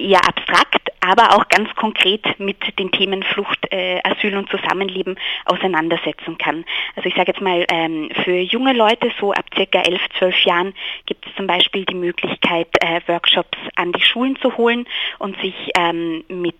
eher 0.00 0.26
abstrakt, 0.26 0.90
aber 1.00 1.36
auch 1.36 1.48
ganz 1.48 1.74
konkret 1.76 2.38
mit 2.38 2.78
den 2.78 2.90
Themen 2.90 3.22
Flucht, 3.22 3.58
äh, 3.70 4.00
Asyl 4.04 4.36
und 4.36 4.50
Zusammenleben 4.50 5.18
auseinandersetzen 5.44 6.38
kann. 6.38 6.64
Also 6.96 7.08
ich 7.08 7.14
sage 7.14 7.32
jetzt 7.32 7.40
mal, 7.40 7.64
ähm, 7.70 8.10
für 8.24 8.36
junge 8.38 8.72
Leute, 8.72 9.10
so 9.20 9.32
ab 9.32 9.46
circa 9.54 9.80
elf, 9.80 10.02
zwölf 10.18 10.38
Jahren, 10.44 10.74
gibt 11.06 11.26
es 11.26 11.34
zum 11.36 11.46
Beispiel 11.46 11.84
die 11.84 11.94
Möglichkeit, 11.94 12.68
äh, 12.80 13.00
Workshops 13.06 13.58
an 13.76 13.92
die 13.92 14.02
Schulen 14.02 14.36
zu 14.36 14.56
holen 14.56 14.86
und 15.18 15.40
sich 15.40 15.54
ähm, 15.76 16.24
mit 16.28 16.56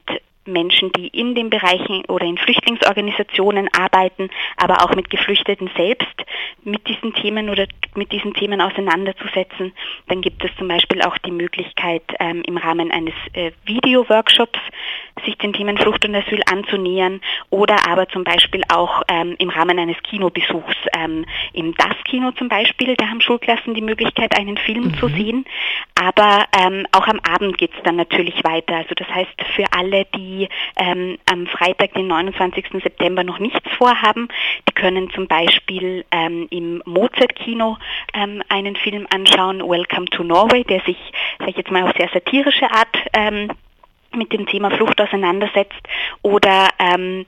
Menschen, 0.46 0.90
die 0.92 1.08
in 1.08 1.34
den 1.34 1.50
Bereichen 1.50 2.04
oder 2.06 2.24
in 2.24 2.38
Flüchtlingsorganisationen 2.38 3.68
arbeiten, 3.72 4.30
aber 4.56 4.82
auch 4.82 4.94
mit 4.94 5.10
Geflüchteten 5.10 5.70
selbst 5.76 6.06
mit 6.64 6.86
diesen 6.88 7.14
Themen 7.14 7.50
oder 7.50 7.66
mit 7.94 8.12
diesen 8.12 8.34
Themen 8.34 8.60
auseinanderzusetzen. 8.60 9.72
Dann 10.08 10.20
gibt 10.20 10.44
es 10.44 10.50
zum 10.56 10.68
Beispiel 10.68 11.02
auch 11.02 11.16
die 11.18 11.30
Möglichkeit, 11.30 12.02
ähm, 12.18 12.42
im 12.46 12.56
Rahmen 12.56 12.90
eines 12.90 13.14
äh, 13.32 13.52
Video-Workshops 13.64 14.58
sich 15.24 15.36
den 15.38 15.52
Themen 15.52 15.78
Flucht 15.78 16.04
und 16.04 16.14
Asyl 16.14 16.40
anzunähern 16.50 17.20
oder 17.50 17.88
aber 17.88 18.08
zum 18.08 18.24
Beispiel 18.24 18.62
auch 18.72 19.02
ähm, 19.08 19.34
im 19.38 19.50
Rahmen 19.50 19.78
eines 19.78 19.96
Kinobesuchs. 20.02 20.76
Ähm, 20.96 21.24
Im 21.52 21.74
Das-Kino 21.74 22.32
zum 22.32 22.48
Beispiel, 22.48 22.94
da 22.96 23.08
haben 23.08 23.20
Schulklassen 23.20 23.74
die 23.74 23.82
Möglichkeit, 23.82 24.36
einen 24.36 24.56
Film 24.56 24.84
mhm. 24.84 24.94
zu 24.94 25.08
sehen. 25.08 25.44
Aber 25.94 26.44
ähm, 26.58 26.86
auch 26.92 27.06
am 27.06 27.20
Abend 27.20 27.58
geht 27.58 27.72
es 27.76 27.82
dann 27.82 27.96
natürlich 27.96 28.42
weiter. 28.44 28.76
Also 28.76 28.94
das 28.94 29.08
heißt, 29.08 29.30
für 29.54 29.64
alle, 29.76 30.06
die 30.14 30.48
ähm, 30.76 31.18
am 31.30 31.46
Freitag, 31.46 31.94
den 31.94 32.06
29. 32.06 32.66
September 32.82 33.24
noch 33.24 33.38
nichts 33.38 33.68
vorhaben, 33.76 34.28
die 34.68 34.72
können 34.72 35.10
zum 35.10 35.26
Beispiel 35.26 36.04
ähm, 36.10 36.46
im 36.50 36.82
Mozart-Kino 36.86 37.76
ähm, 38.14 38.42
einen 38.48 38.76
Film 38.76 39.06
anschauen, 39.12 39.60
Welcome 39.60 40.06
to 40.06 40.24
Norway, 40.24 40.64
der 40.64 40.80
sich, 40.80 40.98
sag 41.38 41.48
ich 41.48 41.56
jetzt 41.56 41.70
mal, 41.70 41.82
auf 41.82 41.96
sehr 41.96 42.08
satirische 42.12 42.70
Art 42.70 42.96
ähm, 43.12 43.50
mit 44.14 44.32
dem 44.32 44.46
Thema 44.46 44.70
Flucht 44.70 45.00
auseinandersetzt 45.00 45.80
oder 46.22 46.68
ähm, 46.78 47.26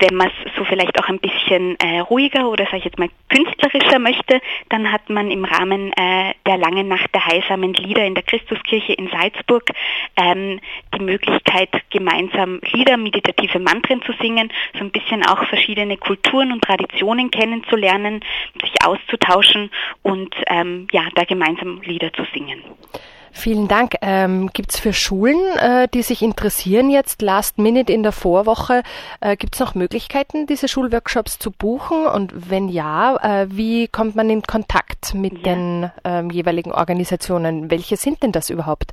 wenn 0.00 0.16
man 0.16 0.28
es 0.28 0.56
so 0.56 0.64
vielleicht 0.64 0.98
auch 0.98 1.08
ein 1.08 1.20
bisschen 1.20 1.78
äh, 1.78 2.00
ruhiger 2.00 2.48
oder 2.48 2.64
sage 2.64 2.78
ich 2.78 2.84
jetzt 2.84 2.98
mal 2.98 3.08
künstlerischer 3.28 3.98
möchte, 3.98 4.40
dann 4.68 4.90
hat 4.90 5.08
man 5.08 5.30
im 5.30 5.44
Rahmen 5.44 5.92
äh, 5.92 6.34
der 6.46 6.56
langen 6.56 6.88
Nacht 6.88 7.14
der 7.14 7.24
heilsamen 7.24 7.74
Lieder 7.74 8.04
in 8.04 8.14
der 8.14 8.24
Christuskirche 8.24 8.92
in 8.94 9.08
Salzburg 9.08 9.70
ähm, 10.16 10.60
die 10.96 11.02
Möglichkeit, 11.02 11.70
gemeinsam 11.90 12.60
Lieder, 12.72 12.96
meditative 12.96 13.58
Mantren 13.58 14.02
zu 14.02 14.12
singen, 14.20 14.52
so 14.74 14.80
ein 14.80 14.90
bisschen 14.90 15.24
auch 15.24 15.44
verschiedene 15.46 15.96
Kulturen 15.96 16.52
und 16.52 16.62
Traditionen 16.62 17.30
kennenzulernen, 17.30 18.24
sich 18.60 18.74
auszutauschen 18.84 19.70
und 20.02 20.34
ähm, 20.48 20.88
ja, 20.90 21.04
da 21.14 21.24
gemeinsam 21.24 21.80
Lieder 21.82 22.12
zu 22.12 22.24
singen. 22.32 22.62
Vielen 23.36 23.66
Dank. 23.66 23.96
Ähm, 24.00 24.48
Gibt 24.52 24.72
es 24.72 24.78
für 24.78 24.92
Schulen, 24.92 25.40
äh, 25.58 25.88
die 25.92 26.02
sich 26.02 26.22
interessieren 26.22 26.88
jetzt 26.88 27.20
last 27.20 27.58
minute 27.58 27.92
in 27.92 28.04
der 28.04 28.12
Vorwoche, 28.12 28.84
äh, 29.20 29.36
gibt 29.36 29.54
es 29.54 29.60
noch 29.60 29.74
Möglichkeiten, 29.74 30.46
diese 30.46 30.68
Schulworkshops 30.68 31.40
zu 31.40 31.50
buchen? 31.50 32.06
Und 32.06 32.50
wenn 32.50 32.68
ja, 32.68 33.16
äh, 33.16 33.48
wie 33.50 33.88
kommt 33.88 34.14
man 34.14 34.30
in 34.30 34.42
Kontakt 34.42 35.14
mit 35.14 35.38
ja. 35.38 35.52
den 35.52 35.90
ähm, 36.04 36.30
jeweiligen 36.30 36.70
Organisationen? 36.70 37.72
Welche 37.72 37.96
sind 37.96 38.22
denn 38.22 38.30
das 38.30 38.50
überhaupt? 38.50 38.92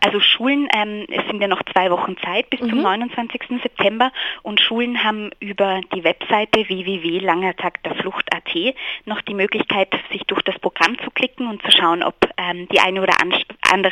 Also 0.00 0.20
Schulen, 0.20 0.68
ähm, 0.76 1.06
es 1.10 1.26
sind 1.26 1.40
ja 1.40 1.48
noch 1.48 1.62
zwei 1.72 1.90
Wochen 1.90 2.16
Zeit 2.18 2.50
bis 2.50 2.60
mhm. 2.60 2.68
zum 2.68 2.82
29. 2.82 3.40
September 3.62 4.12
und 4.42 4.60
Schulen 4.60 5.02
haben 5.02 5.30
über 5.40 5.80
die 5.94 6.04
Webseite 6.04 6.68
www.langertagderflucht.at 6.68 8.74
noch 9.06 9.22
die 9.22 9.34
Möglichkeit, 9.34 9.88
sich 10.12 10.22
durch 10.24 10.42
das 10.42 10.58
Programm 10.58 10.98
zu 11.02 11.10
klicken 11.10 11.48
und 11.48 11.62
zu 11.62 11.70
schauen, 11.70 12.02
ob 12.02 12.14
ähm, 12.36 12.68
die 12.70 12.80
eine 12.80 13.00
oder 13.00 13.14
andere 13.20 13.40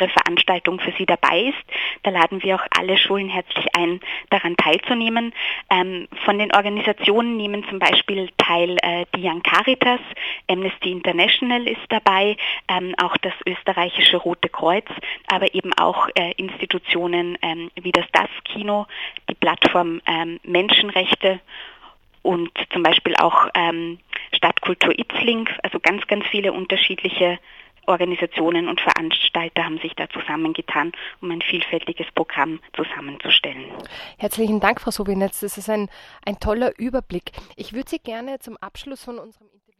Veranstaltung 0.08 0.80
für 0.80 0.92
sie 0.98 1.06
dabei 1.06 1.40
ist. 1.42 1.78
Da 2.02 2.10
laden 2.10 2.42
wir 2.42 2.56
auch 2.56 2.66
alle 2.78 2.96
Schulen 2.96 3.28
herzlich 3.28 3.66
ein, 3.76 4.00
daran 4.30 4.56
teilzunehmen. 4.56 5.32
Ähm, 5.70 6.08
von 6.24 6.38
den 6.38 6.54
Organisationen 6.54 7.36
nehmen 7.36 7.64
zum 7.68 7.78
Beispiel 7.78 8.28
teil 8.38 8.76
äh, 8.82 9.06
die 9.14 9.26
Young 9.26 9.42
Caritas, 9.42 10.00
Amnesty 10.48 10.92
International 10.92 11.66
ist 11.66 11.80
dabei, 11.88 12.36
ähm, 12.68 12.94
auch 13.02 13.16
das 13.18 13.34
österreichische 13.46 14.16
Rote 14.16 14.48
Kreuz, 14.48 14.86
aber 15.26 15.54
eben 15.54 15.72
auch 15.74 16.08
äh, 16.14 16.32
Institutionen 16.36 17.38
ähm, 17.42 17.70
wie 17.80 17.92
das 17.92 18.06
DAS-Kino, 18.12 18.86
die 19.28 19.34
Plattform 19.34 20.00
ähm, 20.06 20.38
Menschenrechte 20.44 21.40
und 22.22 22.50
zum 22.72 22.82
Beispiel 22.82 23.16
auch 23.16 23.48
ähm, 23.54 23.98
Stadtkultur 24.32 24.96
Itzling, 24.98 25.48
also 25.62 25.80
ganz, 25.80 26.06
ganz 26.06 26.24
viele 26.26 26.52
unterschiedliche 26.52 27.38
Organisationen 27.86 28.68
und 28.68 28.80
Veranstalter 28.80 29.64
haben 29.64 29.78
sich 29.78 29.94
da 29.94 30.08
zusammengetan, 30.08 30.92
um 31.20 31.30
ein 31.30 31.42
vielfältiges 31.42 32.06
Programm 32.14 32.60
zusammenzustellen. 32.74 33.66
Herzlichen 34.18 34.60
Dank, 34.60 34.80
Frau 34.80 34.90
Sobinetz. 34.90 35.40
Das 35.40 35.58
ist 35.58 35.68
ein, 35.68 35.88
ein 36.24 36.38
toller 36.38 36.78
Überblick. 36.78 37.32
Ich 37.56 37.72
würde 37.72 37.90
Sie 37.90 37.98
gerne 37.98 38.38
zum 38.38 38.56
Abschluss 38.58 39.04
von 39.04 39.18
unserem 39.18 39.48
Interview 39.48 39.71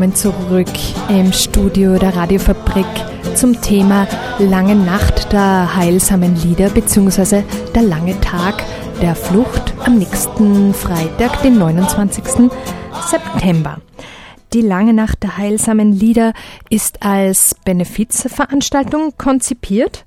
willkommen 0.00 0.14
zurück 0.14 0.68
im 1.08 1.32
Studio 1.32 1.98
der 1.98 2.14
Radiofabrik 2.14 2.86
zum 3.34 3.60
Thema 3.60 4.06
Lange 4.38 4.76
Nacht 4.76 5.32
der 5.32 5.74
heilsamen 5.74 6.36
Lieder 6.36 6.70
bzw. 6.70 7.42
der 7.74 7.82
lange 7.82 8.20
Tag 8.20 8.62
der 9.02 9.16
Flucht 9.16 9.74
am 9.84 9.98
nächsten 9.98 10.72
Freitag, 10.72 11.42
den 11.42 11.58
29. 11.58 12.48
September. 13.10 13.78
Die 14.52 14.60
Lange 14.60 14.94
Nacht 14.94 15.24
der 15.24 15.36
heilsamen 15.36 15.90
Lieder 15.90 16.32
ist 16.70 17.02
als 17.02 17.56
Benefizveranstaltung 17.64 19.14
konzipiert 19.18 20.06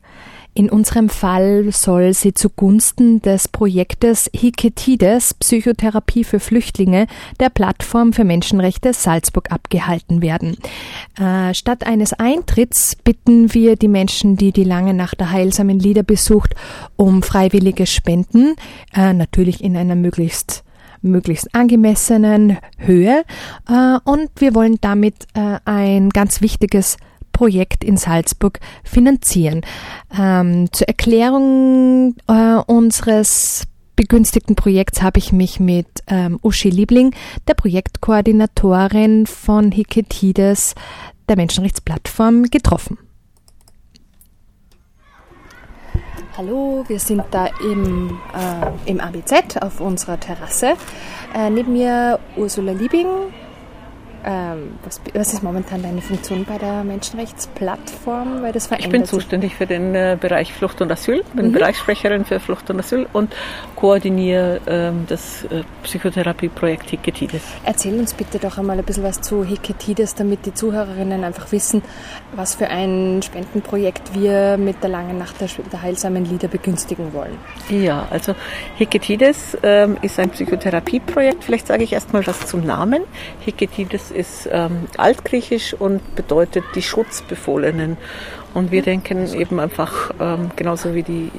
in 0.53 0.69
unserem 0.69 1.07
Fall 1.07 1.71
soll 1.71 2.13
sie 2.13 2.33
zugunsten 2.33 3.21
des 3.21 3.47
Projektes 3.47 4.29
Hiketides 4.35 5.33
Psychotherapie 5.35 6.25
für 6.25 6.41
Flüchtlinge 6.41 7.07
der 7.39 7.49
Plattform 7.49 8.11
für 8.11 8.25
Menschenrechte 8.25 8.93
Salzburg 8.93 9.49
abgehalten 9.49 10.21
werden. 10.21 10.57
Äh, 11.17 11.53
statt 11.53 11.85
eines 11.85 12.11
Eintritts 12.13 12.97
bitten 12.97 13.53
wir 13.53 13.77
die 13.77 13.87
Menschen, 13.87 14.35
die 14.35 14.51
die 14.51 14.65
lange 14.65 14.93
Nacht 14.93 15.21
der 15.21 15.31
heilsamen 15.31 15.79
Lieder 15.79 16.03
besucht, 16.03 16.53
um 16.97 17.23
freiwillige 17.23 17.85
Spenden, 17.85 18.55
äh, 18.93 19.13
natürlich 19.13 19.63
in 19.63 19.77
einer 19.77 19.95
möglichst 19.95 20.63
möglichst 21.03 21.55
angemessenen 21.55 22.59
Höhe 22.77 23.23
äh, 23.67 23.97
und 24.03 24.29
wir 24.35 24.53
wollen 24.53 24.77
damit 24.81 25.15
ein 25.33 26.11
ganz 26.11 26.41
wichtiges 26.41 26.97
Projekt 27.31 27.83
in 27.83 27.97
Salzburg 27.97 28.59
finanzieren. 28.83 29.61
Ähm, 30.17 30.71
zur 30.71 30.87
Erklärung 30.87 32.15
äh, 32.27 32.55
unseres 32.67 33.67
begünstigten 33.95 34.55
Projekts 34.55 35.01
habe 35.01 35.19
ich 35.19 35.31
mich 35.31 35.59
mit 35.59 35.87
ähm, 36.07 36.39
Uschi 36.41 36.69
Liebling, 36.69 37.13
der 37.47 37.53
Projektkoordinatorin 37.53 39.27
von 39.27 39.71
Hiketides, 39.71 40.75
der 41.29 41.35
Menschenrechtsplattform, 41.35 42.43
getroffen. 42.43 42.97
Hallo, 46.37 46.83
wir 46.87 46.99
sind 46.99 47.23
da 47.31 47.47
im, 47.61 48.17
äh, 48.33 48.89
im 48.89 48.99
ABZ 49.01 49.57
auf 49.61 49.81
unserer 49.81 50.19
Terrasse. 50.19 50.73
Äh, 51.35 51.49
neben 51.49 51.73
mir 51.73 52.19
Ursula 52.37 52.71
Liebing, 52.71 53.07
ähm, 54.23 54.73
was, 54.83 55.01
was, 55.13 55.33
ist 55.33 55.43
momentan 55.43 55.81
deine 55.81 56.01
Funktion 56.01 56.45
bei 56.45 56.57
der 56.57 56.83
Menschenrechtsplattform? 56.83 58.41
Weil 58.41 58.51
das 58.51 58.69
ich 58.77 58.89
bin 58.89 59.05
zuständig 59.05 59.55
für 59.55 59.65
den 59.65 59.95
äh, 59.95 60.17
Bereich 60.19 60.53
Flucht 60.53 60.81
und 60.81 60.91
Asyl, 60.91 61.23
bin 61.33 61.47
mhm. 61.47 61.53
Bereichssprecherin 61.53 62.25
für 62.25 62.39
Flucht 62.39 62.69
und 62.69 62.79
Asyl 62.79 63.07
und 63.13 63.33
koordiniere 63.75 64.61
ähm, 64.67 65.05
das 65.07 65.43
äh, 65.45 65.63
Psychotherapieprojekt 65.83 66.89
Hiketides. 66.89 67.41
Erzähl 67.63 67.97
uns 67.97 68.13
bitte 68.13 68.37
doch 68.37 68.57
einmal 68.57 68.77
ein 68.77 68.85
bisschen 68.85 69.03
was 69.03 69.21
zu 69.21 69.43
Hiketides, 69.43 70.15
damit 70.15 70.45
die 70.45 70.53
Zuhörerinnen 70.53 71.23
einfach 71.23 71.51
wissen, 71.51 71.81
was 72.35 72.55
für 72.55 72.67
ein 72.67 73.21
Spendenprojekt 73.23 74.13
wir 74.13 74.57
mit 74.57 74.83
der 74.83 74.89
langen 74.89 75.17
Nacht 75.17 75.41
der, 75.41 75.49
der 75.71 75.81
heilsamen 75.81 76.25
Lieder 76.25 76.47
begünstigen 76.47 77.13
wollen. 77.13 77.37
Ja, 77.69 78.07
also 78.11 78.35
Hiketides 78.77 79.57
ähm, 79.63 79.97
ist 80.01 80.19
ein 80.19 80.29
Psychotherapieprojekt. 80.29 81.43
Vielleicht 81.43 81.67
sage 81.67 81.83
ich 81.83 81.93
erstmal 81.93 82.25
was 82.27 82.45
zum 82.47 82.65
Namen. 82.65 83.03
Hiketides 83.39 84.10
ist 84.11 84.49
ähm, 84.51 84.87
altgriechisch 84.97 85.73
und 85.73 86.15
bedeutet 86.15 86.63
die 86.75 86.81
Schutzbefohlenen. 86.81 87.97
Und 88.53 88.71
wir 88.71 88.81
denken 88.81 89.33
eben 89.33 89.59
einfach, 89.59 90.11
ähm, 90.19 90.51
genauso 90.55 90.93
wie 90.93 91.03
die 91.03 91.31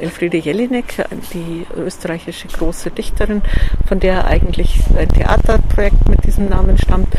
äh, 0.00 0.02
Elfriede 0.02 0.36
Jelinek, 0.36 1.04
die 1.32 1.64
österreichische 1.76 2.48
große 2.48 2.90
Dichterin, 2.90 3.42
von 3.86 4.00
der 4.00 4.26
eigentlich 4.26 4.80
ein 4.98 5.08
Theaterprojekt 5.08 6.08
mit 6.08 6.24
diesem 6.24 6.48
Namen 6.48 6.76
stammt. 6.76 7.14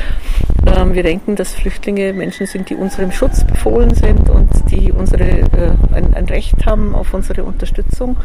Ähm, 0.76 0.94
wir 0.94 1.04
denken, 1.04 1.36
dass 1.36 1.54
Flüchtlinge 1.54 2.14
Menschen 2.14 2.46
sind, 2.46 2.70
die 2.70 2.76
unserem 2.76 3.12
Schutz 3.12 3.44
befohlen 3.46 3.94
sind 3.94 4.30
und 4.30 4.50
die 4.70 4.92
unsere, 4.92 5.24
äh, 5.24 5.72
ein, 5.94 6.14
ein, 6.14 6.26
Recht 6.26 6.66
haben 6.66 6.94
auf 6.94 7.14
unsere 7.14 7.44
Unterstützung. 7.44 8.18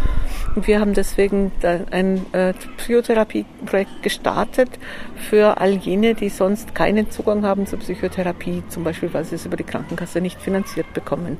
Und 0.54 0.66
wir 0.66 0.80
haben 0.80 0.92
deswegen 0.92 1.52
ein 1.90 2.26
äh, 2.32 2.52
Psychotherapieprojekt 2.78 4.02
gestartet 4.02 4.70
für 5.16 5.60
all 5.60 5.72
jene, 5.74 6.14
die 6.14 6.28
sonst 6.28 6.74
keinen 6.74 7.10
Zugang 7.10 7.44
haben 7.44 7.66
zur 7.66 7.78
Psychotherapie, 7.78 8.62
zum 8.68 8.84
Beispiel 8.84 9.12
weil 9.14 9.24
sie 9.24 9.36
es 9.36 9.46
über 9.46 9.56
die 9.56 9.64
Krankenkasse 9.64 10.20
nicht 10.20 10.40
finanziert 10.40 10.92
bekommen 10.92 11.12
kommen. 11.12 11.36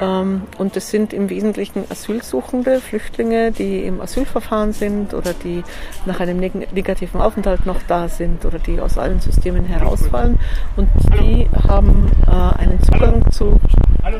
Und 0.00 0.74
das 0.74 0.90
sind 0.90 1.12
im 1.12 1.30
Wesentlichen 1.30 1.84
Asylsuchende, 1.88 2.80
Flüchtlinge, 2.80 3.52
die 3.52 3.84
im 3.84 4.00
Asylverfahren 4.00 4.72
sind 4.72 5.14
oder 5.14 5.32
die 5.34 5.62
nach 6.04 6.18
einem 6.20 6.38
negativen 6.38 7.20
Aufenthalt 7.20 7.64
noch 7.64 7.80
da 7.86 8.08
sind 8.08 8.44
oder 8.44 8.58
die 8.58 8.80
aus 8.80 8.98
allen 8.98 9.20
Systemen 9.20 9.64
herausfallen. 9.64 10.38
Und 10.76 10.88
die 11.20 11.48
haben 11.68 12.10
äh, 12.26 12.30
einen 12.30 12.82
Zugang 12.82 13.30
zu. 13.30 13.60
Hallo, 14.02 14.18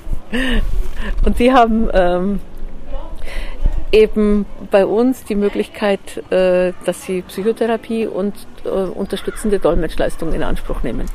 Und 1.25 1.39
die 1.39 1.51
haben 1.51 1.89
ähm, 1.93 2.39
eben 3.91 4.45
bei 4.69 4.86
uns 4.86 5.23
die 5.23 5.36
Möglichkeit, 5.36 6.23
äh, 6.32 6.73
dass 6.86 7.04
sie 7.04 7.21
Psychotherapie 7.23 8.08
und 8.08 8.36
äh, 8.65 8.69
unterstützende 8.69 9.60
Dolmetschleistungen 9.60 10.34
in 10.34 10.43
Anspruch 10.43 10.84
nehmen. 10.84 11.08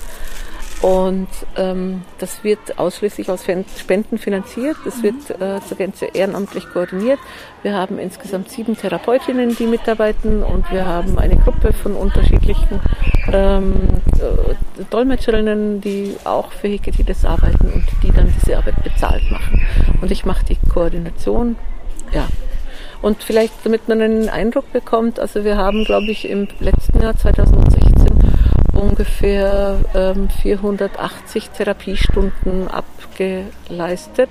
Und 0.83 1.29
ähm, 1.57 2.03
das 2.19 2.45
wird 2.45 2.79
ausschließlich 2.79 3.31
aus 3.31 3.45
Spenden 3.79 4.19
finanziert. 4.19 4.77
Das 4.85 5.03
wird 5.03 5.31
äh, 5.41 5.61
zur 5.67 5.79
Gänze 5.79 6.07
ehrenamtlich 6.07 6.69
koordiniert. 6.69 7.19
Wir 7.63 7.73
haben 7.73 7.99
insgesamt 7.99 8.51
sieben 8.51 8.77
Therapeutinnen, 8.77 9.57
die 9.57 9.67
mitarbeiten 9.67 10.43
und 10.43 10.71
wir 10.71 10.85
haben 10.85 11.19
eine 11.19 11.37
Gruppe 11.37 11.73
von 11.73 11.95
unterschiedlichen 11.95 12.81
ähm, 13.33 13.75
äh, 14.19 14.85
Dolmetscherinnen, 14.91 15.81
die 15.81 16.15
auch 16.25 16.53
für 16.53 16.69
Heketides 16.69 17.25
arbeiten 17.25 17.73
und 17.73 17.85
die 18.03 18.13
dann 18.13 18.33
diese 18.39 18.59
Arbeit 18.59 18.83
bezahlt 18.85 19.31
machen. 19.31 19.63
Und 20.03 20.11
ich 20.11 20.27
mache 20.27 20.45
die 20.45 20.59
Koordination. 20.71 21.57
Ja, 22.13 22.29
und 23.07 23.23
vielleicht, 23.23 23.55
damit 23.65 23.87
man 23.87 24.01
einen 24.03 24.29
Eindruck 24.29 24.73
bekommt, 24.73 25.21
also 25.21 25.45
wir 25.45 25.57
haben, 25.57 25.85
glaube 25.85 26.11
ich, 26.11 26.29
im 26.29 26.49
letzten 26.59 27.01
Jahr 27.01 27.17
2016 27.17 28.09
ungefähr 28.75 29.79
ähm, 29.95 30.29
480 30.43 31.51
Therapiestunden 31.51 32.67
abgeleistet, 32.67 34.29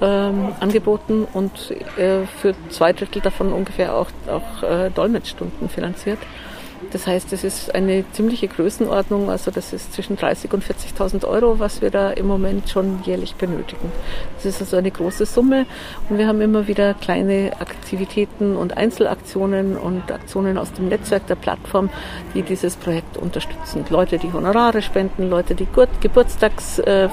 ähm, 0.00 0.48
angeboten 0.58 1.24
und 1.32 1.70
äh, 1.98 2.26
für 2.40 2.56
zwei 2.70 2.92
Drittel 2.92 3.22
davon 3.22 3.52
ungefähr 3.52 3.94
auch, 3.94 4.08
auch 4.26 4.64
äh, 4.64 4.90
Dolmetschstunden 4.90 5.68
finanziert. 5.68 6.18
Das 6.92 7.06
heißt, 7.06 7.32
es 7.32 7.44
ist 7.44 7.74
eine 7.74 8.04
ziemliche 8.12 8.48
Größenordnung, 8.48 9.30
also 9.30 9.50
das 9.50 9.72
ist 9.72 9.92
zwischen 9.92 10.16
30 10.16 10.52
und 10.52 10.64
40.000 10.64 11.24
Euro, 11.26 11.60
was 11.60 11.82
wir 11.82 11.90
da 11.90 12.10
im 12.10 12.26
Moment 12.26 12.68
schon 12.68 13.00
jährlich 13.04 13.36
benötigen. 13.36 13.92
Das 14.36 14.44
ist 14.44 14.60
also 14.60 14.76
eine 14.76 14.90
große 14.90 15.24
Summe 15.26 15.66
und 16.08 16.18
wir 16.18 16.26
haben 16.26 16.40
immer 16.40 16.66
wieder 16.66 16.94
kleine 16.94 17.52
Aktivitäten 17.60 18.56
und 18.56 18.76
Einzelaktionen 18.76 19.76
und 19.76 20.10
Aktionen 20.10 20.58
aus 20.58 20.72
dem 20.72 20.88
Netzwerk 20.88 21.26
der 21.28 21.36
Plattform, 21.36 21.90
die 22.34 22.42
dieses 22.42 22.74
Projekt 22.74 23.16
unterstützen. 23.16 23.84
Leute, 23.88 24.18
die 24.18 24.32
Honorare 24.32 24.82
spenden, 24.82 25.30
Leute, 25.30 25.54
die 25.54 25.68
Geburtstags 26.00 26.80
äh, 26.80 27.08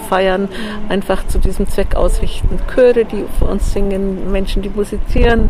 einfach 0.90 1.28
zu 1.28 1.38
diesem 1.38 1.68
Zweck 1.68 1.96
ausrichten, 1.96 2.60
Chöre, 2.74 3.06
die 3.06 3.26
für 3.38 3.46
uns 3.46 3.72
singen, 3.74 4.32
Menschen, 4.32 4.62
die 4.62 4.70
musizieren. 4.70 5.50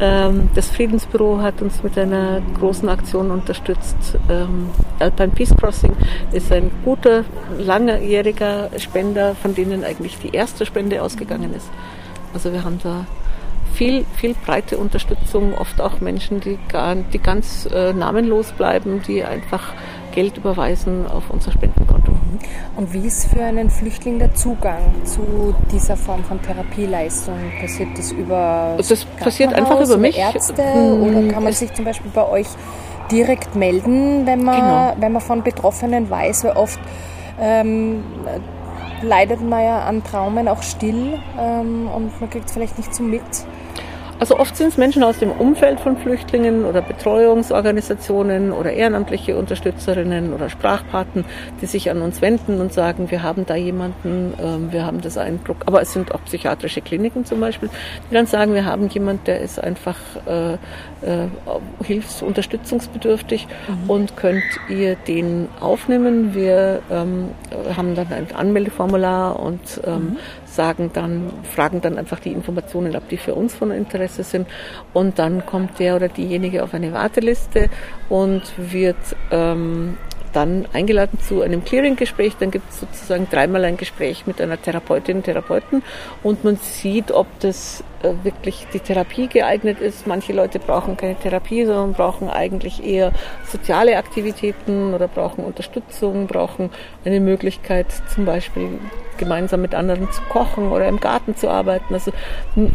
Ähm, 0.00 0.50
das 0.54 0.68
Friedensbüro 0.68 1.40
hat 1.40 1.60
uns 1.60 1.82
mit 1.82 1.98
einer 1.98 2.40
großen 2.58 2.88
Aktion 2.88 3.30
unterstützt 3.30 3.63
unterstützt. 3.64 4.18
Ähm, 4.28 4.70
Alpine 4.98 5.32
Peace 5.32 5.54
Crossing 5.56 5.92
ist 6.32 6.52
ein 6.52 6.70
guter, 6.84 7.24
langjähriger 7.58 8.70
Spender, 8.78 9.34
von 9.34 9.54
denen 9.54 9.84
eigentlich 9.84 10.18
die 10.18 10.34
erste 10.34 10.66
Spende 10.66 11.02
ausgegangen 11.02 11.54
ist. 11.54 11.68
Also 12.32 12.52
wir 12.52 12.64
haben 12.64 12.78
da 12.82 13.06
viel, 13.74 14.04
viel 14.16 14.34
breite 14.34 14.78
Unterstützung, 14.78 15.54
oft 15.54 15.80
auch 15.80 16.00
Menschen, 16.00 16.40
die, 16.40 16.58
gar, 16.68 16.94
die 16.94 17.18
ganz 17.18 17.66
äh, 17.72 17.92
namenlos 17.92 18.52
bleiben, 18.52 19.02
die 19.06 19.24
einfach 19.24 19.72
Geld 20.14 20.36
überweisen 20.36 21.06
auf 21.08 21.30
unser 21.30 21.50
Spendenkonto. 21.50 22.12
Und 22.76 22.92
wie 22.92 23.06
ist 23.06 23.26
für 23.26 23.42
einen 23.42 23.70
Flüchtling 23.70 24.18
der 24.18 24.34
Zugang 24.34 24.80
zu 25.04 25.54
dieser 25.72 25.96
Form 25.96 26.22
von 26.24 26.40
Therapieleistung? 26.42 27.34
Passiert 27.60 27.88
das 27.96 28.12
über 28.12 28.74
das 28.76 29.04
passiert 29.04 29.54
einfach 29.54 29.80
über 29.80 29.96
mich. 29.96 30.18
Ärzte 30.18 30.62
oder 30.62 31.16
hm, 31.16 31.30
kann 31.30 31.44
man 31.44 31.52
sich 31.52 31.72
zum 31.72 31.84
Beispiel 31.84 32.10
bei 32.12 32.28
euch 32.28 32.46
direkt 33.10 33.54
melden, 33.54 34.26
wenn 34.26 34.42
man, 34.42 34.60
genau. 34.60 34.92
wenn 34.98 35.12
man 35.12 35.22
von 35.22 35.42
Betroffenen 35.42 36.08
weiß, 36.10 36.44
weil 36.44 36.52
oft 36.52 36.80
ähm, 37.40 38.04
leidet 39.02 39.40
man 39.40 39.62
ja 39.62 39.80
an 39.80 40.02
Traumen 40.02 40.48
auch 40.48 40.62
still 40.62 41.18
ähm, 41.38 41.88
und 41.94 42.20
man 42.20 42.30
kriegt 42.30 42.46
es 42.46 42.52
vielleicht 42.52 42.78
nicht 42.78 42.94
so 42.94 43.02
mit. 43.02 43.22
Also 44.24 44.38
oft 44.38 44.56
sind 44.56 44.68
es 44.68 44.78
Menschen 44.78 45.04
aus 45.04 45.18
dem 45.18 45.30
Umfeld 45.30 45.80
von 45.80 45.98
Flüchtlingen 45.98 46.64
oder 46.64 46.80
Betreuungsorganisationen 46.80 48.52
oder 48.52 48.72
ehrenamtliche 48.72 49.36
Unterstützerinnen 49.36 50.32
oder 50.32 50.48
Sprachpaten, 50.48 51.26
die 51.60 51.66
sich 51.66 51.90
an 51.90 52.00
uns 52.00 52.22
wenden 52.22 52.58
und 52.58 52.72
sagen, 52.72 53.10
wir 53.10 53.22
haben 53.22 53.44
da 53.44 53.54
jemanden, 53.54 54.32
ähm, 54.42 54.72
wir 54.72 54.86
haben 54.86 55.02
das 55.02 55.18
Eindruck, 55.18 55.58
aber 55.66 55.82
es 55.82 55.92
sind 55.92 56.14
auch 56.14 56.24
psychiatrische 56.24 56.80
Kliniken 56.80 57.26
zum 57.26 57.38
Beispiel, 57.38 57.68
die 58.10 58.14
dann 58.14 58.24
sagen, 58.24 58.54
wir 58.54 58.64
haben 58.64 58.88
jemanden, 58.88 59.24
der 59.24 59.42
ist 59.42 59.62
einfach 59.62 59.98
äh, 60.26 60.54
äh, 60.54 61.28
hilfsunterstützungsbedürftig 61.82 63.46
mhm. 63.68 63.90
und 63.90 64.16
könnt 64.16 64.42
ihr 64.70 64.94
den 64.94 65.48
aufnehmen. 65.60 66.34
Wir 66.34 66.80
ähm, 66.90 67.28
haben 67.76 67.94
dann 67.94 68.10
ein 68.10 68.28
Anmeldeformular 68.34 69.38
und 69.38 69.82
ähm, 69.86 69.92
mhm 69.92 70.16
sagen 70.54 70.90
dann, 70.92 71.30
fragen 71.54 71.80
dann 71.80 71.98
einfach 71.98 72.20
die 72.20 72.32
Informationen 72.32 72.94
ab, 72.96 73.04
die 73.10 73.16
für 73.16 73.34
uns 73.34 73.54
von 73.54 73.70
Interesse 73.70 74.22
sind. 74.22 74.48
Und 74.92 75.18
dann 75.18 75.44
kommt 75.46 75.78
der 75.78 75.96
oder 75.96 76.08
diejenige 76.08 76.62
auf 76.62 76.74
eine 76.74 76.92
Warteliste 76.92 77.68
und 78.08 78.42
wird 78.56 78.96
ähm, 79.30 79.96
dann 80.32 80.66
eingeladen 80.72 81.18
zu 81.20 81.42
einem 81.42 81.64
Clearing-Gespräch. 81.64 82.34
Dann 82.38 82.50
gibt 82.50 82.70
es 82.70 82.80
sozusagen 82.80 83.28
dreimal 83.30 83.64
ein 83.64 83.76
Gespräch 83.76 84.26
mit 84.26 84.40
einer 84.40 84.60
Therapeutin, 84.60 85.22
Therapeuten 85.22 85.82
und 86.22 86.44
man 86.44 86.56
sieht, 86.56 87.12
ob 87.12 87.26
das 87.40 87.84
wirklich 88.22 88.66
die 88.72 88.80
Therapie 88.80 89.28
geeignet 89.28 89.80
ist. 89.80 90.06
Manche 90.06 90.32
Leute 90.32 90.58
brauchen 90.58 90.96
keine 90.96 91.16
Therapie, 91.16 91.64
sondern 91.64 91.92
brauchen 91.92 92.28
eigentlich 92.28 92.84
eher 92.84 93.12
soziale 93.46 93.96
Aktivitäten 93.96 94.94
oder 94.94 95.08
brauchen 95.08 95.44
Unterstützung, 95.44 96.26
brauchen 96.26 96.70
eine 97.04 97.20
Möglichkeit, 97.20 97.86
zum 98.12 98.24
Beispiel 98.24 98.78
gemeinsam 99.16 99.62
mit 99.62 99.74
anderen 99.74 100.10
zu 100.10 100.20
kochen 100.22 100.70
oder 100.70 100.88
im 100.88 101.00
Garten 101.00 101.36
zu 101.36 101.48
arbeiten. 101.48 101.94
Also 101.94 102.12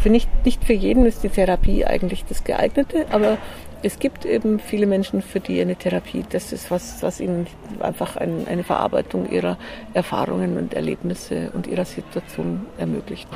für 0.02 0.10
nicht, 0.10 0.30
nicht 0.46 0.64
für 0.64 0.74
jeden 0.74 1.06
ist 1.06 1.24
die 1.24 1.30
Therapie 1.30 1.86
eigentlich 1.86 2.26
das 2.26 2.44
geeignete, 2.44 3.06
aber 3.12 3.38
es 3.82 4.00
gibt 4.00 4.26
eben 4.26 4.60
viele 4.60 4.86
Menschen, 4.86 5.22
für 5.22 5.40
die 5.40 5.62
eine 5.62 5.76
Therapie, 5.76 6.26
das 6.30 6.52
ist 6.52 6.70
was, 6.70 7.02
was 7.02 7.20
ihnen 7.20 7.48
einfach 7.80 8.18
ein, 8.18 8.46
eine 8.48 8.64
Verarbeitung 8.64 9.32
ihrer 9.32 9.58
Erfahrungen 9.94 10.58
und 10.58 10.74
Erlebnisse 10.74 11.52
und 11.54 11.68
ihrer 11.68 11.86
Situation 11.86 12.66
ermöglicht. 12.78 13.28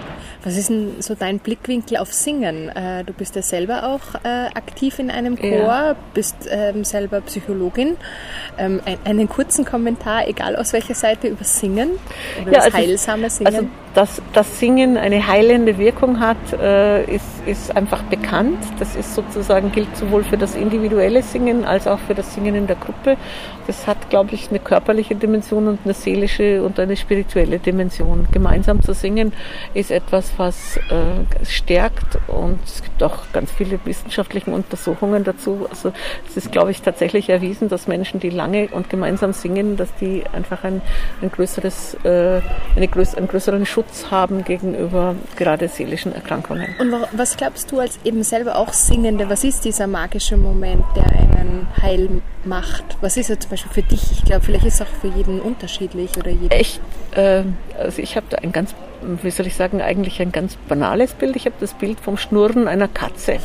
Was 0.43 0.57
ist 0.57 0.69
denn 0.69 1.01
so 1.01 1.15
dein 1.15 1.39
Blickwinkel 1.39 1.82
auf 1.97 2.13
Singen? 2.13 2.69
Äh, 2.69 3.03
du 3.03 3.13
bist 3.13 3.35
ja 3.35 3.41
selber 3.41 3.87
auch 3.87 4.15
äh, 4.23 4.47
aktiv 4.53 4.99
in 4.99 5.11
einem 5.11 5.37
Chor, 5.37 5.49
ja. 5.49 5.95
bist 6.13 6.35
ähm, 6.49 6.83
selber 6.83 7.21
Psychologin. 7.21 7.97
Ähm, 8.57 8.81
einen 9.05 9.29
kurzen 9.29 9.65
Kommentar, 9.65 10.27
egal 10.27 10.55
aus 10.55 10.73
welcher 10.73 10.95
Seite, 10.95 11.27
über 11.27 11.43
Singen 11.43 11.91
oder 12.41 12.51
ja, 12.51 12.57
das 12.57 12.65
also, 12.65 12.77
heilsame 12.77 13.29
Singen? 13.29 13.55
Also 13.55 13.67
dass 13.93 14.21
das 14.33 14.59
Singen 14.59 14.97
eine 14.97 15.27
heilende 15.27 15.77
Wirkung 15.77 16.19
hat, 16.19 16.37
äh, 16.53 17.03
ist, 17.03 17.25
ist 17.45 17.75
einfach 17.75 18.01
bekannt. 18.03 18.57
Das 18.79 18.95
ist 18.95 19.13
sozusagen, 19.13 19.71
gilt 19.71 19.95
sowohl 19.95 20.23
für 20.23 20.37
das 20.37 20.55
individuelle 20.55 21.21
Singen 21.21 21.63
als 21.63 21.87
auch 21.87 21.99
für 21.99 22.15
das 22.15 22.33
Singen 22.33 22.55
in 22.55 22.67
der 22.67 22.75
Gruppe. 22.75 23.17
Das 23.67 23.85
hat, 23.85 24.09
glaube 24.09 24.33
ich, 24.33 24.49
eine 24.49 24.59
körperliche 24.59 25.15
Dimension 25.15 25.67
und 25.67 25.79
eine 25.83 25.93
seelische 25.93 26.63
und 26.63 26.79
eine 26.79 26.97
spirituelle 26.97 27.59
Dimension. 27.59 28.27
Gemeinsam 28.31 28.81
zu 28.81 28.93
singen 28.93 29.31
ist 29.73 29.91
etwas, 29.91 30.33
was 30.37 30.77
äh, 30.77 31.45
stärkt 31.73 32.19
und 32.27 32.59
es 32.65 32.83
gibt 32.83 33.01
auch 33.01 33.31
ganz 33.33 33.51
viele 33.51 33.79
wissenschaftliche 33.83 34.51
Untersuchungen 34.51 35.23
dazu. 35.23 35.65
Also 35.69 35.91
es 36.27 36.37
ist, 36.37 36.51
glaube 36.51 36.69
ich, 36.69 36.83
tatsächlich 36.83 37.29
erwiesen, 37.29 37.67
dass 37.67 37.87
Menschen, 37.87 38.19
die 38.19 38.29
lange 38.29 38.67
und 38.67 38.91
gemeinsam 38.91 39.33
singen, 39.33 39.75
dass 39.75 39.89
die 39.95 40.23
einfach 40.33 40.63
ein, 40.63 40.81
ein 41.21 41.31
größeres, 41.31 41.95
äh, 42.03 42.41
eine 42.75 42.87
größ 42.87 43.15
einen 43.15 43.27
größeren 43.27 43.65
Schutz 43.65 44.11
haben 44.11 44.43
gegenüber 44.43 45.15
gerade 45.35 45.67
seelischen 45.67 46.13
Erkrankungen. 46.13 46.67
Und 46.79 46.93
was 47.11 47.37
glaubst 47.37 47.71
du 47.71 47.79
als 47.79 47.97
eben 48.03 48.23
selber 48.23 48.57
auch 48.57 48.71
Singende, 48.71 49.29
was 49.29 49.43
ist 49.43 49.65
dieser 49.65 49.87
magische 49.87 50.37
Moment, 50.37 50.83
der 50.95 51.05
einen 51.05 51.67
heil 51.81 52.21
macht? 52.45 52.83
Was 53.01 53.17
ist 53.17 53.29
er 53.29 53.39
zum 53.39 53.51
Beispiel 53.51 53.71
für 53.71 53.81
dich? 53.81 54.11
Ich 54.11 54.25
glaube, 54.25 54.45
vielleicht 54.45 54.65
ist 54.65 54.75
es 54.75 54.81
auch 54.81 55.01
für 55.01 55.07
jeden 55.07 55.41
unterschiedlich 55.41 56.15
oder 56.17 56.29
jeden. 56.29 56.51
Echt, 56.51 56.79
äh, 57.15 57.43
also 57.77 58.01
ich 58.01 58.15
habe 58.15 58.27
da 58.29 58.37
ein 58.37 58.51
ganz, 58.51 58.75
wie 59.21 59.31
soll 59.31 59.47
ich 59.47 59.55
sagen, 59.55 59.81
eigentlich 59.81 60.21
ein 60.21 60.31
ganz 60.31 60.55
banales 60.67 61.13
Bild. 61.13 61.35
Ich 61.35 61.45
habe 61.45 61.55
das 61.59 61.73
Bild 61.73 61.99
vom 61.99 62.17
Schnurren 62.17 62.67
einer 62.67 62.87
Katze. 62.87 63.37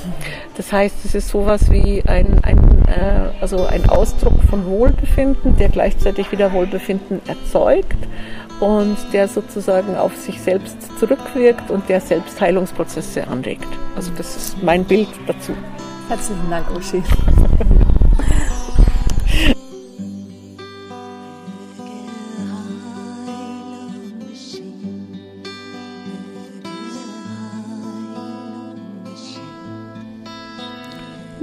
Das 0.56 0.72
heißt, 0.72 1.04
es 1.04 1.14
ist 1.14 1.28
sowas 1.28 1.70
wie 1.70 2.02
ein, 2.06 2.40
ein, 2.42 2.58
äh, 2.88 3.30
also 3.40 3.66
ein 3.66 3.88
Ausdruck 3.88 4.42
von 4.48 4.66
Wohlbefinden, 4.66 5.56
der 5.56 5.68
gleichzeitig 5.68 6.32
wieder 6.32 6.52
Wohlbefinden 6.52 7.20
erzeugt 7.26 7.96
und 8.60 8.96
der 9.12 9.28
sozusagen 9.28 9.96
auf 9.96 10.16
sich 10.16 10.40
selbst 10.40 10.76
zurückwirkt 10.98 11.70
und 11.70 11.88
der 11.88 12.00
selbst 12.00 12.40
Heilungsprozesse 12.40 13.26
anregt. 13.28 13.68
Also 13.94 14.10
das 14.16 14.36
ist 14.36 14.62
mein 14.62 14.84
Bild 14.84 15.08
dazu. 15.26 15.52
Herzlichen 16.08 16.50
Dank, 16.50 16.66
Uschi. 16.76 17.02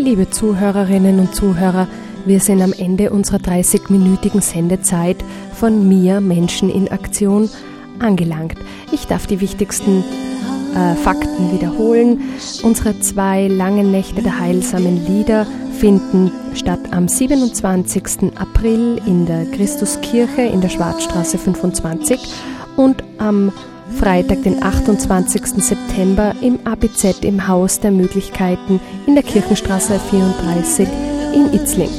Liebe 0.05 0.29
Zuhörerinnen 0.29 1.17
und 1.19 1.33
Zuhörer, 1.33 1.87
wir 2.27 2.39
sind 2.39 2.61
am 2.61 2.73
Ende 2.73 3.09
unserer 3.09 3.39
30-minütigen 3.39 4.39
Sendezeit 4.39 5.17
von 5.55 5.89
Mir 5.89 6.21
Menschen 6.21 6.69
in 6.69 6.89
Aktion 6.89 7.49
angelangt. 7.97 8.53
Ich 8.91 9.07
darf 9.07 9.25
die 9.25 9.41
wichtigsten 9.41 10.03
äh, 10.75 10.93
Fakten 10.93 11.51
wiederholen. 11.51 12.21
Unsere 12.61 12.99
zwei 12.99 13.47
langen 13.47 13.89
Nächte 13.89 14.21
der 14.21 14.37
heilsamen 14.39 15.07
Lieder 15.07 15.47
finden 15.79 16.31
statt 16.53 16.81
am 16.91 17.07
27. 17.07 18.31
April 18.35 19.01
in 19.07 19.25
der 19.25 19.45
Christuskirche 19.45 20.43
in 20.43 20.61
der 20.61 20.69
Schwarzstraße 20.69 21.39
25 21.39 22.19
und 22.75 23.03
am 23.17 23.51
Freitag, 23.95 24.43
den 24.43 24.61
28. 24.61 25.63
September 25.63 26.33
im 26.41 26.59
ABZ 26.65 27.23
im 27.23 27.47
Haus 27.47 27.79
der 27.79 27.91
Möglichkeiten 27.91 28.79
in 29.07 29.15
der 29.15 29.23
Kirchenstraße 29.23 29.99
34 30.11 30.87
in 31.33 31.53
Itzling. 31.53 31.89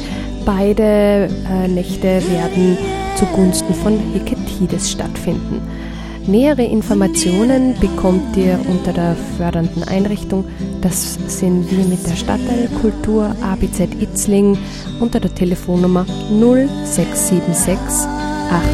Beide 0.44 1.28
äh, 1.50 1.68
Nächte 1.68 2.22
werden 2.30 2.76
zugunsten 3.16 3.74
von 3.74 3.98
Hekatides 4.12 4.90
stattfinden. 4.90 5.60
Nähere 6.26 6.64
Informationen 6.64 7.74
bekommt 7.80 8.36
ihr 8.36 8.58
unter 8.68 8.92
der 8.92 9.16
fördernden 9.36 9.84
Einrichtung. 9.84 10.44
Das 10.82 11.18
sind 11.28 11.70
wir 11.70 11.84
mit 11.84 12.06
der 12.06 12.16
Stadtteilkultur 12.16 13.34
ABZ 13.42 13.80
Itzling 14.00 14.58
unter 15.00 15.20
der 15.20 15.34
Telefonnummer 15.34 16.04
0676 16.28 17.78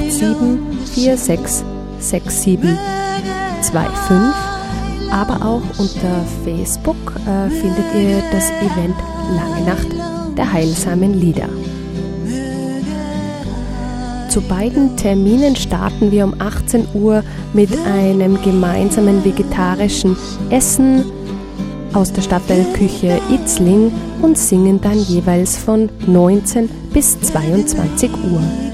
87 0.08 1.64
47 2.00 3.01
25. 3.62 4.16
Aber 5.10 5.44
auch 5.44 5.62
unter 5.78 6.24
Facebook 6.44 6.96
äh, 7.26 7.48
findet 7.50 7.94
ihr 7.94 8.22
das 8.32 8.50
Event 8.50 8.96
Lange 9.36 9.66
Nacht 9.66 10.36
der 10.36 10.52
heilsamen 10.52 11.14
Lieder. 11.14 11.48
Zu 14.28 14.40
beiden 14.40 14.96
Terminen 14.96 15.54
starten 15.54 16.10
wir 16.10 16.24
um 16.24 16.34
18 16.40 16.86
Uhr 16.94 17.22
mit 17.52 17.70
einem 17.86 18.40
gemeinsamen 18.42 19.22
vegetarischen 19.22 20.16
Essen 20.48 21.04
aus 21.92 22.12
der 22.12 22.22
Stadtteilküche 22.22 23.20
Itzling 23.30 23.92
und 24.22 24.38
singen 24.38 24.80
dann 24.80 24.98
jeweils 24.98 25.58
von 25.58 25.90
19 26.06 26.70
bis 26.94 27.20
22 27.20 28.10
Uhr. 28.32 28.71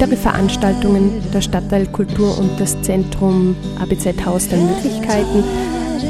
Weitere 0.00 0.16
Veranstaltungen 0.16 1.20
der 1.30 1.42
Stadtteilkultur 1.42 2.38
und 2.38 2.58
das 2.58 2.80
Zentrum 2.80 3.54
ABZ 3.78 4.24
Haus 4.24 4.48
der 4.48 4.56
Möglichkeiten 4.58 5.44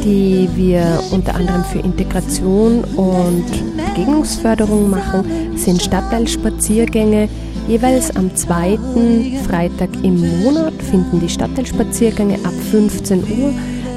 die 0.05 0.49
wir 0.55 1.03
unter 1.11 1.35
anderem 1.35 1.65
für 1.65 1.81
Integration 1.81 2.85
und 2.95 3.45
Begegnungsförderung 3.77 4.89
machen, 4.89 5.57
sind 5.57 5.83
Stadtteilspaziergänge. 5.83 7.29
Jeweils 7.67 8.15
am 8.15 8.33
zweiten 8.37 9.37
Freitag 9.49 9.89
im 10.05 10.43
Monat 10.45 10.75
finden 10.89 11.19
die 11.19 11.29
Stadtteilspaziergänge 11.29 12.37
ab 12.45 12.55
15 12.71 13.25
Uhr. 13.25 13.53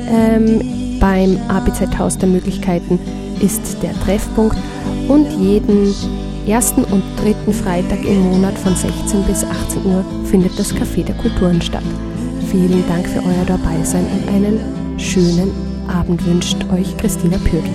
Ähm, 0.10 0.97
beim 0.99 1.38
ABZ-Haus 1.49 2.17
der 2.17 2.29
Möglichkeiten 2.29 2.99
ist 3.39 3.77
der 3.84 3.93
Treffpunkt 4.01 4.58
und 5.08 5.27
jeden 5.39 5.93
ersten 6.47 6.84
und 6.86 7.03
dritten 7.21 7.53
Freitag 7.53 8.03
im 8.06 8.21
Monat 8.32 8.58
von 8.58 8.75
16 8.75 9.23
bis 9.23 9.43
18 9.43 9.86
Uhr 9.86 10.06
findet 10.25 10.58
das 10.58 10.73
Café 10.73 11.03
der 11.03 11.15
Kulturen 11.15 11.62
statt. 11.62 11.84
Vielen 12.51 12.84
Dank 12.88 13.08
für 13.08 13.19
euer 13.19 13.45
Dabeisein 13.45 14.06
und 14.06 14.27
einen 14.27 14.99
schönen 14.99 15.51
Abend 15.88 16.25
wünscht 16.25 16.58
euch 16.71 16.95
Christina 16.97 17.38
Pürgel. 17.38 17.71